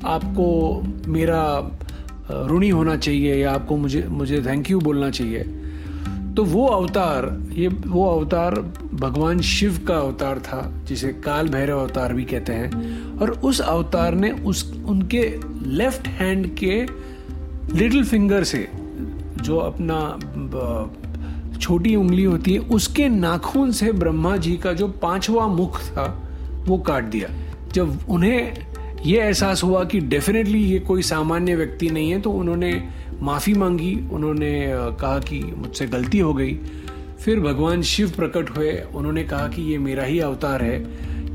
आपको 0.05 0.83
मेरा 1.07 1.43
ऋणी 2.51 2.69
होना 2.69 2.97
चाहिए 2.97 3.35
या 3.35 3.53
आपको 3.53 3.77
मुझे 3.77 4.07
मुझे 4.11 4.43
थैंक 4.43 4.71
यू 4.71 4.81
बोलना 4.81 5.11
चाहिए। 5.11 5.45
तो 6.37 6.45
वो 6.45 6.67
अवतार, 6.67 7.43
ये 7.53 7.69
वो 7.69 8.19
अवतार 8.19 8.55
भगवान 8.95 9.41
शिव 9.41 9.79
का 9.89 9.97
अवतार 9.97 10.39
था, 10.39 10.73
जिसे 10.89 11.09
काल 11.09 11.49
भैरव 11.49 11.81
अवतार 11.81 12.13
भी 12.13 12.25
कहते 12.25 12.53
हैं। 12.53 13.19
और 13.19 13.31
उस 13.31 13.61
अवतार 13.61 14.15
ने 14.15 14.31
उस, 14.31 14.73
उनके 14.87 15.23
लेफ़्ट 15.67 16.09
हैंड 16.09 16.55
के 16.55 16.87
लिटिल 17.75 18.05
फिंगर 18.05 18.45
से 18.45 18.69
जो 19.41 19.57
अपना 19.57 20.19
छोटी 21.61 21.97
उंगली 21.97 22.25
होती 22.25 22.53
है, 22.53 22.59
उसके 22.59 23.09
नाखून 23.09 23.73
से 23.73 23.93
ब्रह्मा 23.93 24.37
जी 24.37 24.57
का 24.57 24.73
जो 24.73 24.89
पांचवा 24.89 25.47
मुख 25.47 25.81
था, 25.81 26.29
वो 26.67 26.79
काट 26.79 27.05
दिया। 27.05 27.29
जब 27.73 27.99
उन्हें 28.09 28.53
ये 29.07 29.21
एहसास 29.21 29.63
हुआ 29.65 29.85
कि 29.85 30.01
डेफिनेटली 30.01 30.59
ये 30.59 30.79
कोई 30.79 31.03
सामान्य 31.03 31.57
व्यक्ति 31.57 31.89
नहीं 31.91 32.11
है 32.11 32.21
तो 32.21 32.31
उन्होंने 32.31 32.89
माफ़ी 33.23 33.53
मांगी, 33.55 33.95
उन्होंने 34.13 34.53
कहा 35.01 35.19
कि 35.19 35.41
मुझसे 35.41 35.87
गलती 35.87 36.19
हो 36.19 36.35
गई। 36.35 36.55
फिर 37.21 37.41
भगवान 37.41 37.83
शिव 37.83 38.11
प्रकट 38.11 38.51
हुए। 38.57 38.73
उन्होंने 38.95 39.25
कहा 39.25 39.49
कि 39.49 39.63
ये 39.63 39.79
मेरा 39.79 40.05
ही 40.05 40.19
अवतार 40.21 40.63
है। 40.63 40.81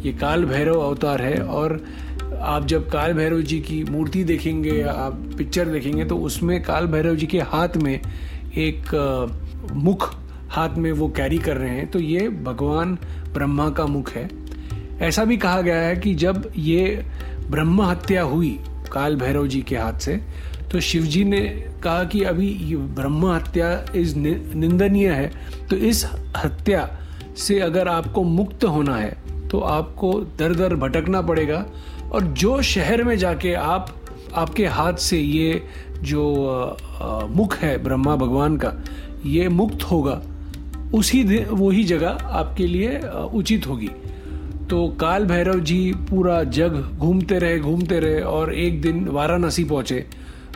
ये 0.01 0.11
काल 0.13 0.45
भैरव 0.45 0.79
अवतार 0.79 1.21
है 1.21 1.41
और 1.41 1.83
आप 2.39 2.65
जब 2.65 2.89
काल 2.89 3.13
भैरव 3.13 3.41
जी 3.41 3.59
की 3.59 3.83
मूर्ति 3.83 4.23
देखेंगे, 4.23 4.81
आप 4.81 5.13
पिक्चर 5.37 5.67
देखेंगे 5.67 6.05
तो 6.05 6.17
उसमें 6.17 6.61
काल 6.63 6.87
भैरव 6.87 7.15
जी 7.15 7.25
के 7.25 7.39
हाथ 7.39 7.77
में 7.77 7.99
एक 8.57 8.93
मुख 9.73 10.13
हाथ 10.49 10.69
में 10.69 10.91
वो 10.91 11.07
कैरी 11.09 11.37
कर 11.37 11.57
रहे 11.57 11.69
हैं। 11.69 11.87
तो 11.87 11.99
ये 11.99 12.29
भगवान 12.29 12.97
ब्रह्मा 13.33 13.69
का 13.69 13.85
मुख 13.85 14.11
है। 14.11 14.29
ऐसा 15.01 15.25
भी 15.25 15.37
कहा 15.37 15.61
गया 15.61 15.75
है 15.75 15.95
कि 15.95 16.13
जब 16.15 16.51
ये 16.57 17.05
ब्रह्म 17.49 17.81
हत्या 17.81 18.21
हुई 18.21 18.59
काल 18.91 19.15
भैरव 19.15 19.47
जी 19.47 19.61
के 19.61 19.75
हाथ 19.75 19.99
से 19.99 20.19
तो 20.71 20.79
शिव 20.79 21.03
जी 21.03 21.23
ने 21.23 21.68
कहा 21.79 22.03
कि 22.03 22.23
अभी 22.23 22.47
ये 22.63 22.75
ब्रह्म 22.95 23.31
हत्या 23.31 23.69
इस 23.95 24.15
निंदनीय 24.15 25.09
है 25.09 25.31
तो 25.69 25.75
इस 25.75 26.05
हत्या 26.37 26.89
से 27.37 27.59
अगर 27.59 27.87
आपको 27.87 28.23
मुक्त 28.23 28.63
होना 28.65 28.95
है 28.95 29.47
तो 29.49 29.59
आपको 29.59 30.13
दर 30.39 30.53
दर 30.55 30.75
भटकना 30.75 31.21
पड़ेगा। 31.21 31.65
और 32.11 32.23
जो 32.33 32.61
शहर 32.61 33.03
में 33.03 33.17
जाके 33.17 33.53
आप, 33.53 33.93
आपके 34.35 34.65
हाथ 34.67 34.93
से 34.93 35.19
ये 35.19 35.61
जो 36.03 36.23
मुख 37.29 37.55
है 37.57 37.77
ब्रह्मा 37.83 38.15
भगवान 38.15 38.57
का, 38.57 38.73
ये 39.25 39.47
मुक्त 39.49 39.83
होगा, 39.83 40.21
उसी 40.93 41.23
वही 41.45 41.83
जगह 41.83 42.27
आपके 42.31 42.67
लिए 42.67 42.99
उचित 43.33 43.67
होगी। 43.67 43.89
तो 44.69 44.87
काल 44.99 45.25
भैरव 45.25 45.59
जी 45.59 45.91
पूरा 46.09 46.43
जग 46.43 46.75
घूमते 46.97 47.39
रहे 47.39 47.59
घूमते 47.59 47.99
रहे 47.99 48.19
और 48.21 48.53
एक 48.53 48.81
दिन 48.81 49.07
वाराणसी 49.07 49.63
पहुँचे। 49.63 50.05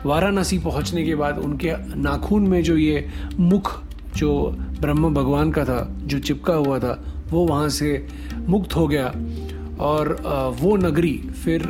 वाराणसी 0.06 0.60
पहुँचने 0.60 1.04
के 1.04 1.16
बाद 1.16 1.38
उनके 1.38 1.72
नाखून 1.96 2.48
में 2.48 2.62
जो 2.64 2.78
ये 2.78 3.08
मुख 3.40 3.82
जो 4.18 4.32
ब्रह्म 4.82 5.14
भगवान 5.14 5.52
का 5.52 5.64
था 5.66 5.80
जो 6.04 6.20
चिपका 6.20 6.54
हुआ 6.54 6.80
था 6.80 6.94
वो 7.32 7.46
वहाँ 7.48 7.70
से 7.70 8.08
मुक्त 8.48 8.76
हो 8.76 8.88
गया। 8.88 9.14
और 9.80 10.16
वो 10.60 10.76
नगरी 10.78 11.14
फिर 11.44 11.64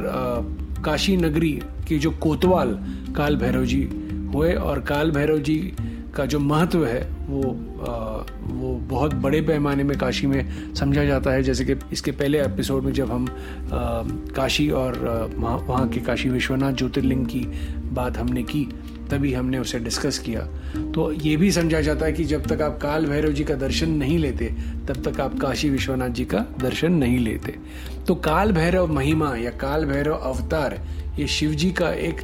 काशी 0.85 1.17
नगरी 1.17 1.51
के 1.87 1.97
जो 1.97 2.11
कोतवाल 2.11 2.77
काल 3.15 3.35
भैरव 3.35 3.65
जी 3.65 3.83
हुए। 4.35 4.53
और 4.53 4.79
काल 4.79 5.11
भैरव 5.11 5.37
जी 5.39 5.57
का 6.15 6.25
जो 6.25 6.39
महत्व 6.39 6.85
है 6.85 7.01
वो 7.27 7.41
आ, 7.83 7.93
वो 8.43 8.73
बहुत 8.89 9.13
बड़े 9.13 9.41
पैमाने 9.41 9.83
में 9.83 9.97
काशी 9.97 10.27
में 10.27 10.73
समझा 10.75 11.03
जाता 11.05 11.31
है। 11.31 11.43
जैसे 11.43 11.65
कि 11.65 11.75
इसके 11.91 12.11
पहले 12.11 12.41
एपिसोड 12.41 12.83
में 12.83 12.91
जब 12.93 13.11
हम 13.11 13.25
आ, 13.25 14.01
काशी 14.35 14.69
और 14.69 15.31
वहाँ 15.37 15.87
के 15.89 15.99
काशी 15.99 16.29
विश्वनाथ 16.29 16.73
ज्योतिर्लिंग 16.73 17.25
की 17.25 17.47
बात 17.93 18.17
हमने 18.17 18.43
की, 18.43 18.63
तभी 19.11 19.33
हमने 19.33 19.57
उसे 19.57 19.79
डिस्कस 19.79 20.17
किया। 20.19 20.41
तो 20.93 21.11
ये 21.11 21.35
भी 21.37 21.51
समझा 21.51 21.81
जाता 21.81 22.05
है 22.05 22.13
कि 22.13 22.23
जब 22.23 22.45
तक 22.47 22.61
आप 22.61 22.77
काल 22.81 23.05
भैरव 23.05 23.31
जी 23.31 23.43
का 23.43 23.55
दर्शन 23.55 23.89
नहीं 23.91 24.17
लेते, 24.19 24.45
तब 24.87 25.01
तक 25.03 25.19
आप 25.21 25.39
काशी 25.39 25.69
विश्वनाथ 25.69 26.09
जी 26.09 26.25
का 26.25 26.45
दर्शन 26.61 26.93
नहीं 26.93 27.17
लेते। 27.19 27.55
तो 28.07 28.15
काल 28.15 28.51
भैरव 28.51 28.93
महिमा 28.93 29.35
या 29.35 29.51
काल 29.59 29.85
भैरव 29.85 30.13
अवतार, 30.13 30.79
ये 31.19 31.27
शिव 31.27 31.51
जी 31.53 31.71
का 31.71 31.91
एक 31.91 32.21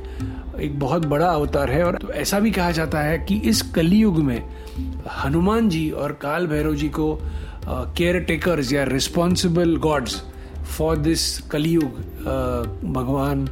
एक 0.59 0.79
बहुत 0.79 1.05
बड़ा 1.05 1.27
अवतार 1.27 1.71
है। 1.71 1.83
और 1.83 1.97
तो 1.97 2.11
ऐसा 2.13 2.39
भी 2.39 2.51
कहा 2.51 2.71
जाता 2.71 2.99
है 2.99 3.17
कि 3.19 3.35
इस 3.49 3.61
कलयुग 3.75 4.17
में 4.19 4.41
हनुमान 5.23 5.69
जी 5.69 5.89
और 5.91 6.11
काल 6.21 6.47
भैरव 6.47 6.75
जी 6.75 6.89
को 6.89 7.17
केयर 7.67 8.19
टेकर्स 8.19 8.73
या 8.73 8.83
responsible 8.83 9.75
gods 9.77 10.21
for 10.77 10.97
this 10.97 11.37
Kalyug 11.51 11.99
भगवान 12.93 13.47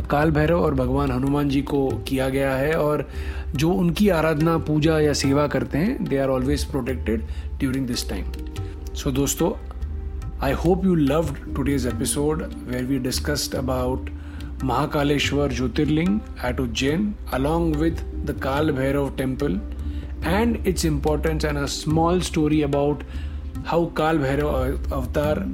काल 0.00 0.30
भैरव 0.30 0.60
और 0.60 0.74
भगवान 0.74 1.10
हनुमान 1.10 1.48
जी 1.48 1.62
को 1.62 1.88
किया 2.08 2.28
गया 2.28 2.54
है 2.56 2.74
और 2.74 3.08
जो 3.56 3.70
उनकी 3.70 4.08
आराधना, 4.08 4.56
पूजा 4.58 4.98
या 5.00 5.12
सेवा 5.12 5.46
करते 5.46 5.78
हैं 5.78 6.04
they 6.04 6.18
are 6.18 6.28
always 6.28 6.64
protected 6.64 7.22
during 7.58 7.86
this 7.86 8.08
time 8.08 8.24
so 8.94 9.10
दोस्तों 9.10 9.52
I 10.42 10.52
hope 10.52 10.84
you 10.84 10.94
loved 10.94 11.56
today's 11.56 11.86
episode 11.86 12.42
where 12.68 12.84
we 12.84 12.98
discussed 12.98 13.54
about 13.54 14.10
Mahakaleshwar 14.64 15.52
jyotirling 15.52 16.20
at 16.44 16.60
Ujjain 16.60 17.14
along 17.34 17.76
with 17.76 18.00
the 18.26 18.38
Kaal 18.42 18.70
Bhairav 18.70 19.10
temple 19.16 19.60
and 20.24 20.66
its 20.66 20.84
importance 20.84 21.44
and 21.44 21.58
a 21.58 21.66
small 21.66 22.20
story 22.20 22.62
about 22.62 23.02
how 23.64 23.86
Kal 23.86 24.18
Bhairav 24.18 24.92
avatar 24.92 25.46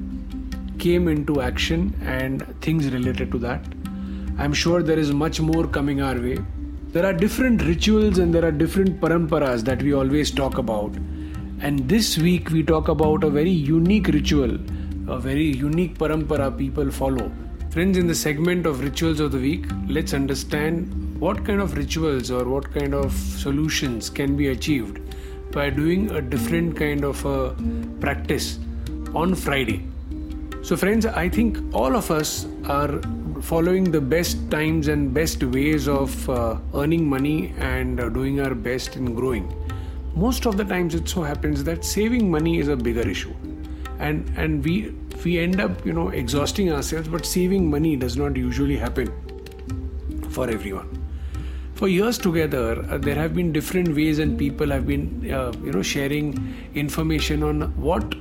came 0.78 1.08
into 1.08 1.40
action 1.40 1.94
and 2.04 2.42
things 2.60 2.86
related 2.92 3.32
to 3.32 3.38
that. 3.38 3.64
I'm 4.40 4.52
sure 4.52 4.84
there 4.84 4.98
is 5.00 5.12
much 5.12 5.40
more 5.40 5.66
coming 5.66 6.00
our 6.00 6.14
way. 6.14 6.38
There 6.92 7.04
are 7.04 7.12
different 7.12 7.60
rituals 7.62 8.18
and 8.18 8.32
there 8.32 8.44
are 8.44 8.52
different 8.52 9.00
paramparas 9.00 9.64
that 9.64 9.82
we 9.82 9.92
always 9.92 10.30
talk 10.30 10.58
about. 10.58 10.94
And 11.60 11.88
this 11.88 12.16
week 12.16 12.50
we 12.50 12.62
talk 12.62 12.86
about 12.86 13.24
a 13.24 13.30
very 13.30 13.50
unique 13.50 14.06
ritual, 14.06 14.54
a 15.08 15.18
very 15.18 15.46
unique 15.46 15.98
parampara 15.98 16.56
people 16.56 16.88
follow. 16.88 17.32
Friends, 17.70 17.98
in 17.98 18.06
the 18.06 18.14
segment 18.14 18.64
of 18.64 18.80
rituals 18.80 19.18
of 19.18 19.32
the 19.32 19.38
week, 19.38 19.66
let's 19.88 20.14
understand 20.14 21.18
what 21.18 21.44
kind 21.44 21.60
of 21.60 21.76
rituals 21.76 22.30
or 22.30 22.44
what 22.44 22.72
kind 22.72 22.94
of 22.94 23.12
solutions 23.12 24.08
can 24.08 24.36
be 24.36 24.48
achieved 24.48 25.00
by 25.50 25.68
doing 25.68 26.12
a 26.12 26.22
different 26.22 26.76
kind 26.76 27.04
of 27.04 27.24
a 27.26 27.56
practice 27.98 28.60
on 29.16 29.34
Friday. 29.34 29.84
So, 30.62 30.76
friends, 30.76 31.06
I 31.06 31.28
think 31.28 31.58
all 31.74 31.96
of 31.96 32.12
us 32.12 32.46
are 32.66 33.00
following 33.42 33.90
the 33.90 34.00
best 34.00 34.50
times 34.50 34.88
and 34.88 35.14
best 35.14 35.42
ways 35.42 35.88
of 35.88 36.28
uh, 36.28 36.58
earning 36.74 37.08
money 37.08 37.54
and 37.58 38.00
uh, 38.00 38.08
doing 38.08 38.40
our 38.40 38.54
best 38.54 38.96
in 38.96 39.14
growing. 39.14 39.46
Most 40.14 40.46
of 40.46 40.56
the 40.56 40.64
times 40.64 40.94
it 40.94 41.08
so 41.08 41.22
happens 41.22 41.64
that 41.64 41.84
saving 41.84 42.30
money 42.30 42.58
is 42.58 42.68
a 42.68 42.76
bigger 42.76 43.08
issue. 43.08 43.34
And 43.98 44.28
and 44.36 44.64
we 44.64 44.94
we 45.24 45.38
end 45.38 45.60
up 45.60 45.84
you 45.84 45.92
know 45.92 46.08
exhausting 46.08 46.72
ourselves 46.72 47.08
but 47.08 47.26
saving 47.26 47.68
money 47.70 47.96
does 47.96 48.16
not 48.16 48.36
usually 48.36 48.76
happen 48.76 49.12
for 50.30 50.48
everyone. 50.48 50.88
For 51.74 51.88
years 51.88 52.18
together 52.18 52.84
uh, 52.90 52.98
there 52.98 53.14
have 53.14 53.34
been 53.34 53.52
different 53.52 53.94
ways 53.94 54.18
and 54.18 54.38
people 54.38 54.70
have 54.70 54.86
been 54.86 55.30
uh, 55.32 55.52
you 55.64 55.72
know 55.72 55.82
sharing 55.82 56.32
information 56.74 57.42
on 57.42 57.62
what 57.88 58.17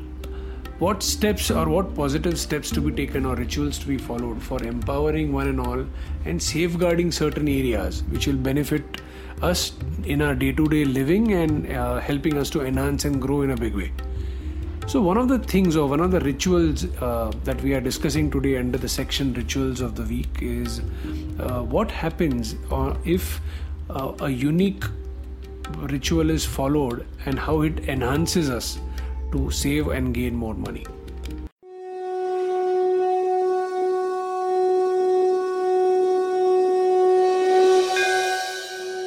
what 0.80 1.02
steps 1.02 1.50
or 1.50 1.68
what 1.68 1.96
positive 1.96 2.38
steps 2.40 2.70
to 2.70 2.82
be 2.82 2.92
taken 2.92 3.26
or 3.26 3.36
rituals 3.36 3.80
to 3.80 3.88
be 3.88 3.98
followed 3.98 4.42
for 4.42 4.62
empowering 4.64 5.34
one 5.34 5.48
and 5.48 5.60
all 5.60 5.84
and 6.26 6.42
safeguarding 6.42 7.12
certain 7.12 7.48
areas 7.48 8.04
which 8.10 8.28
will 8.28 8.36
benefit 8.36 9.02
us 9.42 9.74
in 10.06 10.22
our 10.22 10.36
day 10.36 10.52
to 10.52 10.68
day 10.68 10.86
living 10.86 11.34
and 11.34 11.72
uh, 11.72 12.00
helping 12.00 12.38
us 12.38 12.50
to 12.52 12.64
enhance 12.64 13.06
and 13.06 13.20
grow 13.22 13.42
in 13.42 13.52
a 13.52 13.58
big 13.58 13.74
way. 13.76 13.92
So, 14.88 15.02
one 15.02 15.18
of 15.18 15.28
the 15.28 15.40
things 15.40 15.76
or 15.76 15.90
one 15.90 16.00
of 16.00 16.12
the 16.12 16.20
rituals 16.22 16.86
uh, 17.02 17.32
that 17.44 17.62
we 17.62 17.74
are 17.74 17.82
discussing 17.82 18.32
today 18.32 18.58
under 18.58 18.78
the 18.78 18.88
section 18.88 19.34
rituals 19.34 19.82
of 19.82 19.96
the 19.96 20.04
week 20.04 20.42
is 20.42 20.80
uh, 21.40 21.62
what 21.62 21.92
happens 21.92 22.56
uh, 22.72 22.96
if 23.04 23.42
uh, 23.90 24.14
a 24.22 24.30
unique 24.30 24.86
ritual 25.80 26.30
is 26.30 26.46
followed 26.46 27.06
and 27.26 27.38
how 27.38 27.62
it 27.62 27.90
enhances 27.90 28.50
us 28.50 28.80
to 29.32 29.52
save 29.52 29.88
and 29.88 30.14
gain 30.14 30.36
more 30.36 30.54
money. 30.54 30.86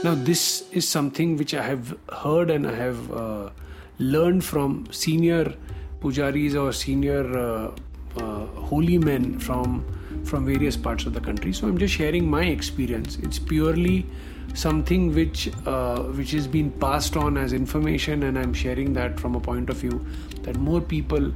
Now, 0.02 0.14
this 0.14 0.64
is 0.72 0.88
something 0.88 1.36
which 1.36 1.52
I 1.52 1.62
have 1.62 1.94
heard 2.10 2.50
and 2.50 2.66
I 2.66 2.74
have 2.74 3.12
uh, 3.12 3.50
learned 3.98 4.42
from 4.44 4.88
senior 4.90 5.54
pujaris 6.00 6.54
or 6.54 6.72
senior 6.72 7.38
uh, 7.38 7.70
uh, 8.16 8.46
holy 8.46 8.96
men 8.96 9.38
from 9.38 9.84
from 10.24 10.46
various 10.46 10.76
parts 10.76 11.04
of 11.04 11.12
the 11.12 11.20
country. 11.20 11.52
So 11.52 11.68
I'm 11.68 11.76
just 11.76 11.94
sharing 11.94 12.30
my 12.30 12.44
experience. 12.44 13.16
It's 13.16 13.38
purely 13.38 14.06
something 14.54 15.14
which 15.14 15.50
uh, 15.66 16.02
which 16.18 16.34
is 16.34 16.46
being 16.46 16.70
passed 16.70 17.16
on 17.16 17.36
as 17.36 17.52
information 17.52 18.24
and 18.24 18.38
i'm 18.38 18.52
sharing 18.52 18.92
that 18.92 19.18
from 19.18 19.34
a 19.36 19.40
point 19.40 19.70
of 19.70 19.76
view 19.76 20.04
that 20.42 20.56
more 20.56 20.80
people 20.80 21.32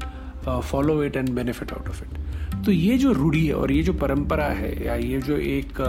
uh, 0.47 0.61
follow 0.61 1.01
it 1.01 1.17
and 1.17 1.35
benefit 1.35 1.73
out 1.73 1.89
of 1.89 2.03
it 2.03 2.09
तो 2.65 2.73
ये 2.73 2.97
जो 2.99 3.13
रूढ़ी 3.13 3.51
और 3.51 3.73
ये 3.73 3.83
जो 3.83 3.93
परंपरा 3.93 4.47
है 4.59 4.85
या 4.85 4.95
ये 4.95 5.21
जो 5.23 5.37
एक 5.37 5.81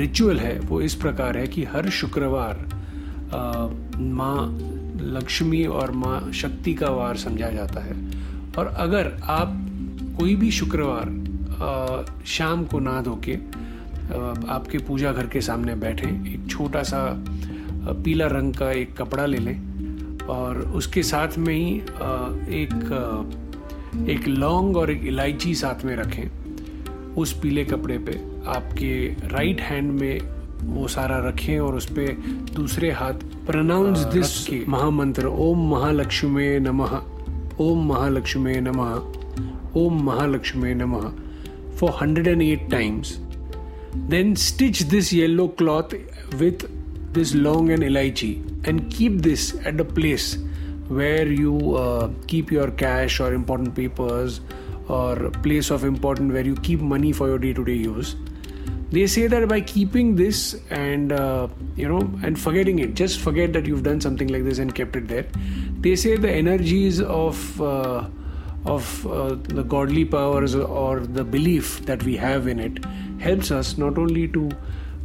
रिचुअल 0.00 0.38
है 0.38 0.58
वो 0.60 0.80
इस 0.80 0.94
प्रकार 0.94 1.36
है 1.36 1.46
कि 1.46 1.64
हर 1.72 1.88
शुक्रवार 1.90 2.58
माँ 3.98 4.38
लक्ष्मी 5.16 5.64
और 5.80 5.90
माँ 5.92 6.32
शक्ति 6.32 6.74
का 6.74 6.90
वार 6.90 7.16
समझा 7.16 7.50
जाता 7.50 7.80
है 7.80 7.96
और 8.58 8.66
अगर 8.76 9.12
आप 9.22 9.56
कोई 10.18 10.36
भी 10.36 10.50
शुक्रवार 10.50 11.10
शाम 12.26 12.64
को 12.64 12.78
ना 12.78 13.00
धो 13.02 13.14
के 13.24 13.36
आपके 14.12 14.78
पूजा 14.78 15.12
घर 15.12 15.26
के 15.26 15.40
सामने 15.40 15.74
बैठे 15.74 16.08
एक 16.32 16.46
छोटा 16.50 16.82
सा 16.82 17.02
पीला 18.04 18.26
रंग 18.26 18.54
का 18.54 18.70
एक 18.72 18.96
कपड़ा 18.96 19.26
ले 19.26 19.38
लें 19.38 19.56
और 20.28 20.58
उसके 20.76 21.02
साथ 21.02 21.38
में 21.38 21.54
ही 21.54 21.74
एक 22.62 22.74
एक 24.10 24.28
लौंग 24.28 24.76
और 24.76 24.90
एक 24.90 25.04
इलायची 25.06 25.54
साथ 25.54 25.84
में 25.84 25.96
रखें। 25.96 27.14
उस 27.14 27.32
पीले 27.40 27.64
कपड़े 27.64 27.98
पे 27.98 28.18
आपके 28.50 28.92
राइट 29.28 29.60
हैंड 29.60 29.92
में 30.00 30.20
वो 30.62 30.88
सारा 30.88 31.18
रखें 31.28 31.58
और 31.60 31.74
उस 31.74 31.86
पर 31.90 32.12
दूसरे 32.54 32.90
हाथ 32.90 33.12
प्रनाउंस 33.46 33.98
दिस 33.98 34.66
महामंत्र 34.68 35.26
ओम 35.26 35.70
महालक्ष्मी 35.70 36.58
नमः 36.60 37.00
ओम 37.60 37.86
महालक्ष्मी 37.88 38.60
नमः 38.60 39.80
ओम 39.80 40.02
महालक्ष्मी 40.02 40.74
नमः 40.74 41.10
for 41.76 41.90
hundred 42.02 42.28
and 42.28 42.42
eight 42.42 42.70
times 42.70 43.18
Then 44.08 44.36
stitch 44.36 44.80
this 44.82 45.12
yellow 45.12 45.48
cloth 45.48 45.92
with 46.38 46.70
this 47.12 47.34
long 47.34 47.70
and 47.70 47.82
elaichi 47.82 48.66
and 48.66 48.90
keep 48.90 49.22
this 49.22 49.56
at 49.64 49.80
a 49.80 49.84
place 49.84 50.38
where 50.88 51.26
you 51.26 51.76
uh, 51.76 52.10
keep 52.26 52.52
your 52.52 52.70
cash 52.70 53.18
or 53.20 53.32
important 53.32 53.74
papers 53.74 54.40
or 54.88 55.30
place 55.42 55.70
of 55.70 55.84
important 55.84 56.32
where 56.32 56.44
you 56.44 56.54
keep 56.56 56.80
money 56.80 57.12
for 57.12 57.26
your 57.26 57.38
day-to-day 57.38 57.74
use. 57.74 58.14
They 58.90 59.06
say 59.08 59.26
that 59.26 59.48
by 59.48 59.60
keeping 59.62 60.14
this 60.14 60.54
and 60.70 61.10
uh, 61.10 61.48
you 61.74 61.88
know 61.88 62.08
and 62.22 62.38
forgetting 62.38 62.78
it 62.78 62.94
just 62.94 63.18
forget 63.18 63.52
that 63.54 63.66
you've 63.66 63.82
done 63.82 64.00
something 64.00 64.28
like 64.28 64.44
this 64.44 64.58
and 64.58 64.72
kept 64.72 64.94
it 64.94 65.08
there. 65.08 65.26
They 65.80 65.96
say 65.96 66.16
the 66.16 66.30
energies 66.30 67.00
of 67.00 67.60
uh, 67.60 68.08
of 68.64 69.06
uh, 69.06 69.36
the 69.42 69.64
godly 69.64 70.04
powers 70.04 70.54
or 70.54 71.00
the 71.00 71.24
belief 71.24 71.84
that 71.86 72.02
we 72.04 72.16
have 72.16 72.46
in 72.46 72.60
it 72.60 72.84
helps 73.18 73.50
us 73.50 73.78
not 73.78 73.98
only 73.98 74.28
to 74.28 74.50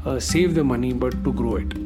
uh, 0.05 0.19
save 0.19 0.55
the 0.55 0.63
money 0.63 0.93
but 0.93 1.23
to 1.23 1.33
grow 1.33 1.55
it. 1.55 1.77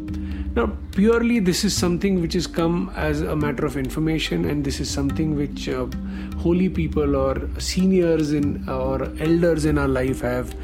Now, 0.55 0.71
purely 0.91 1.39
this 1.39 1.65
is 1.65 1.75
something 1.75 2.21
which 2.21 2.33
has 2.33 2.47
come 2.47 2.89
as 2.95 3.21
a 3.21 3.35
matter 3.35 3.65
of 3.65 3.75
information, 3.75 4.45
and 4.45 4.63
this 4.63 4.79
is 4.79 4.89
something 4.89 5.35
which 5.35 5.67
uh, 5.67 5.85
holy 6.37 6.69
people 6.69 7.17
or 7.17 7.49
seniors 7.59 8.31
in 8.31 8.67
or 8.69 9.03
elders 9.19 9.65
in 9.65 9.77
our 9.77 9.89
life 9.89 10.21
have 10.21 10.55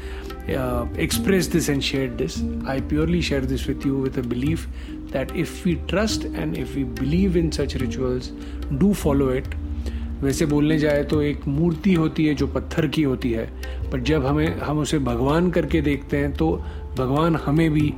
uh, 0.48 0.86
expressed 0.96 1.52
this 1.52 1.68
and 1.68 1.84
shared 1.84 2.16
this. 2.16 2.42
I 2.66 2.80
purely 2.80 3.20
share 3.20 3.42
this 3.42 3.66
with 3.66 3.84
you 3.84 3.98
with 3.98 4.16
a 4.16 4.22
belief 4.22 4.66
that 5.08 5.36
if 5.36 5.62
we 5.66 5.76
trust 5.88 6.24
and 6.24 6.56
if 6.56 6.74
we 6.74 6.84
believe 6.84 7.36
in 7.36 7.52
such 7.52 7.74
rituals, 7.74 8.32
do 8.78 8.94
follow 8.94 9.28
it, 9.28 9.46
वैसे 10.22 10.46
बोलने 10.46 10.78
जाए 10.78 11.02
तो 11.04 11.20
एक 11.22 11.46
मूर्ति 11.48 11.94
होती 11.94 12.26
है 12.26 12.34
जो 12.34 12.46
पत्थर 12.46 12.86
की 12.86 13.02
होती 13.02 13.30
है। 13.32 13.46
पर 13.90 14.00
जब 14.00 14.26
हमें, 14.26 14.58
हम 14.58 14.78
उसे 14.78 14.98
भगवान 14.98 15.50
करके 15.50 15.80
देखते 15.80 16.16
हैं 16.16 16.32
तो 16.34 16.50
भगवान 16.98 17.36
हमें 17.36 17.70
भी 17.70 17.92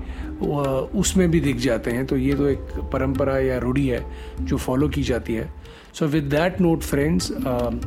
उसमें 0.98 1.30
भी 1.30 1.40
दिख 1.40 1.56
जाते 1.56 1.90
हैं। 1.90 2.06
तो 2.06 2.16
ये 2.16 2.34
तो 2.34 2.48
एक 2.48 2.58
परंपरा 2.92 3.38
या 3.38 3.58
रूढ़ी 3.58 3.86
है 3.86 4.04
जो 4.40 4.56
फॉलो 4.56 4.88
की 4.88 5.02
जाती 5.02 5.34
है। 5.34 5.48
So 5.94 6.06
with 6.06 6.24
that 6.30 6.60
note 6.60 6.80
friends 6.82 7.30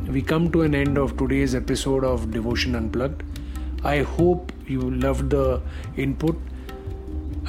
we 0.09 0.21
come 0.21 0.49
to 0.49 0.63
an 0.63 0.75
end 0.75 0.97
of 0.97 1.17
today's 1.17 1.55
episode 1.55 2.05
of 2.05 2.27
devotion 2.27 2.75
unplugged 2.75 3.85
I 3.85 3.99
hope 4.11 4.47
you 4.71 4.89
love 4.89 5.21
the 5.33 5.97
input 5.99 6.56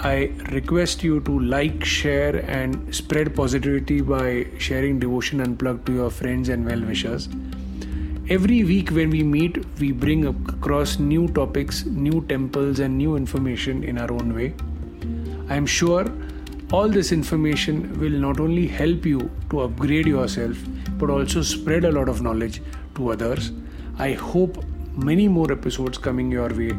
I 0.01 0.31
request 0.53 1.03
you 1.03 1.21
to 1.23 1.41
like, 1.41 1.85
share, 1.85 2.37
and 2.49 2.95
spread 2.95 3.35
positivity 3.35 4.01
by 4.01 4.47
sharing 4.57 5.01
Devotion 5.01 5.41
Unplugged 5.41 5.87
to 5.87 5.93
your 5.93 6.11
friends 6.11 6.49
and 6.51 6.65
well 6.65 6.81
wishers. 6.81 7.29
Every 8.29 8.63
week, 8.63 8.91
when 8.91 9.11
we 9.11 9.25
meet, 9.25 9.65
we 9.81 9.91
bring 9.91 10.27
across 10.27 11.01
new 11.01 11.27
topics, 11.29 11.85
new 11.85 12.25
temples, 12.29 12.79
and 12.79 12.97
new 12.97 13.17
information 13.17 13.83
in 13.83 13.99
our 13.99 14.13
own 14.13 14.37
way. 14.37 14.55
I 15.49 15.57
am 15.57 15.67
sure 15.67 16.07
all 16.71 16.89
this 16.89 17.11
information 17.11 17.99
will 17.99 18.19
not 18.27 18.39
only 18.39 18.69
help 18.69 19.05
you 19.05 19.29
to 19.51 19.63
upgrade 19.63 20.07
yourself 20.07 20.59
but 20.99 21.11
also 21.11 21.43
spread 21.43 21.85
a 21.85 21.91
lot 21.91 22.09
of 22.09 22.23
knowledge 22.23 22.61
to 22.95 23.11
others. 23.11 23.51
I 23.99 24.13
hope 24.13 24.65
many 24.95 25.27
more 25.27 25.51
episodes 25.51 25.99
coming 25.99 26.31
your 26.31 26.51
way. 26.51 26.73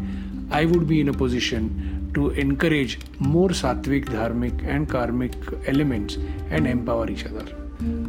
I 0.51 0.65
would 0.65 0.87
be 0.87 1.01
in 1.01 1.09
a 1.09 1.13
position 1.13 1.98
to 2.13 2.29
encourage 2.31 2.99
more 3.19 3.49
sattvic, 3.49 4.05
dharmic, 4.05 4.65
and 4.67 4.89
karmic 4.89 5.33
elements 5.67 6.17
and 6.49 6.67
empower 6.67 7.09
each 7.09 7.25
other. 7.25 7.45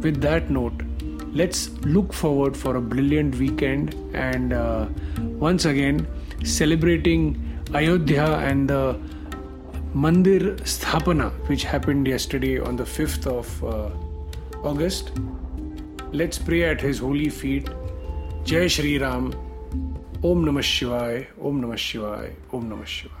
With 0.01 0.21
that 0.21 0.49
note, 0.49 0.81
let's 1.33 1.69
look 1.85 2.13
forward 2.13 2.57
for 2.57 2.75
a 2.75 2.81
brilliant 2.81 3.35
weekend 3.35 3.95
and 4.13 4.53
uh, 4.53 4.87
once 5.19 5.65
again 5.65 6.07
celebrating 6.43 7.23
Ayodhya 7.73 8.25
and 8.39 8.69
the 8.69 8.99
Mandir 9.93 10.57
Sthapana, 10.61 11.31
which 11.47 11.63
happened 11.63 12.07
yesterday 12.07 12.59
on 12.59 12.75
the 12.75 12.83
5th 12.83 13.27
of 13.27 13.63
uh, 13.63 14.67
August. 14.67 15.11
Let's 16.11 16.37
pray 16.37 16.63
at 16.63 16.81
his 16.81 16.99
holy 16.99 17.29
feet. 17.29 17.69
Jai 18.43 18.67
Shri 18.67 18.97
Ram. 18.97 19.33
Om 20.23 20.45
Namah 20.45 20.59
Shivaya. 20.59 21.25
Om 21.41 21.61
Namah 21.61 21.75
Shivaya. 21.75 22.33
Om 22.51 22.69
Namah 22.69 22.85
Shivaya. 22.85 23.20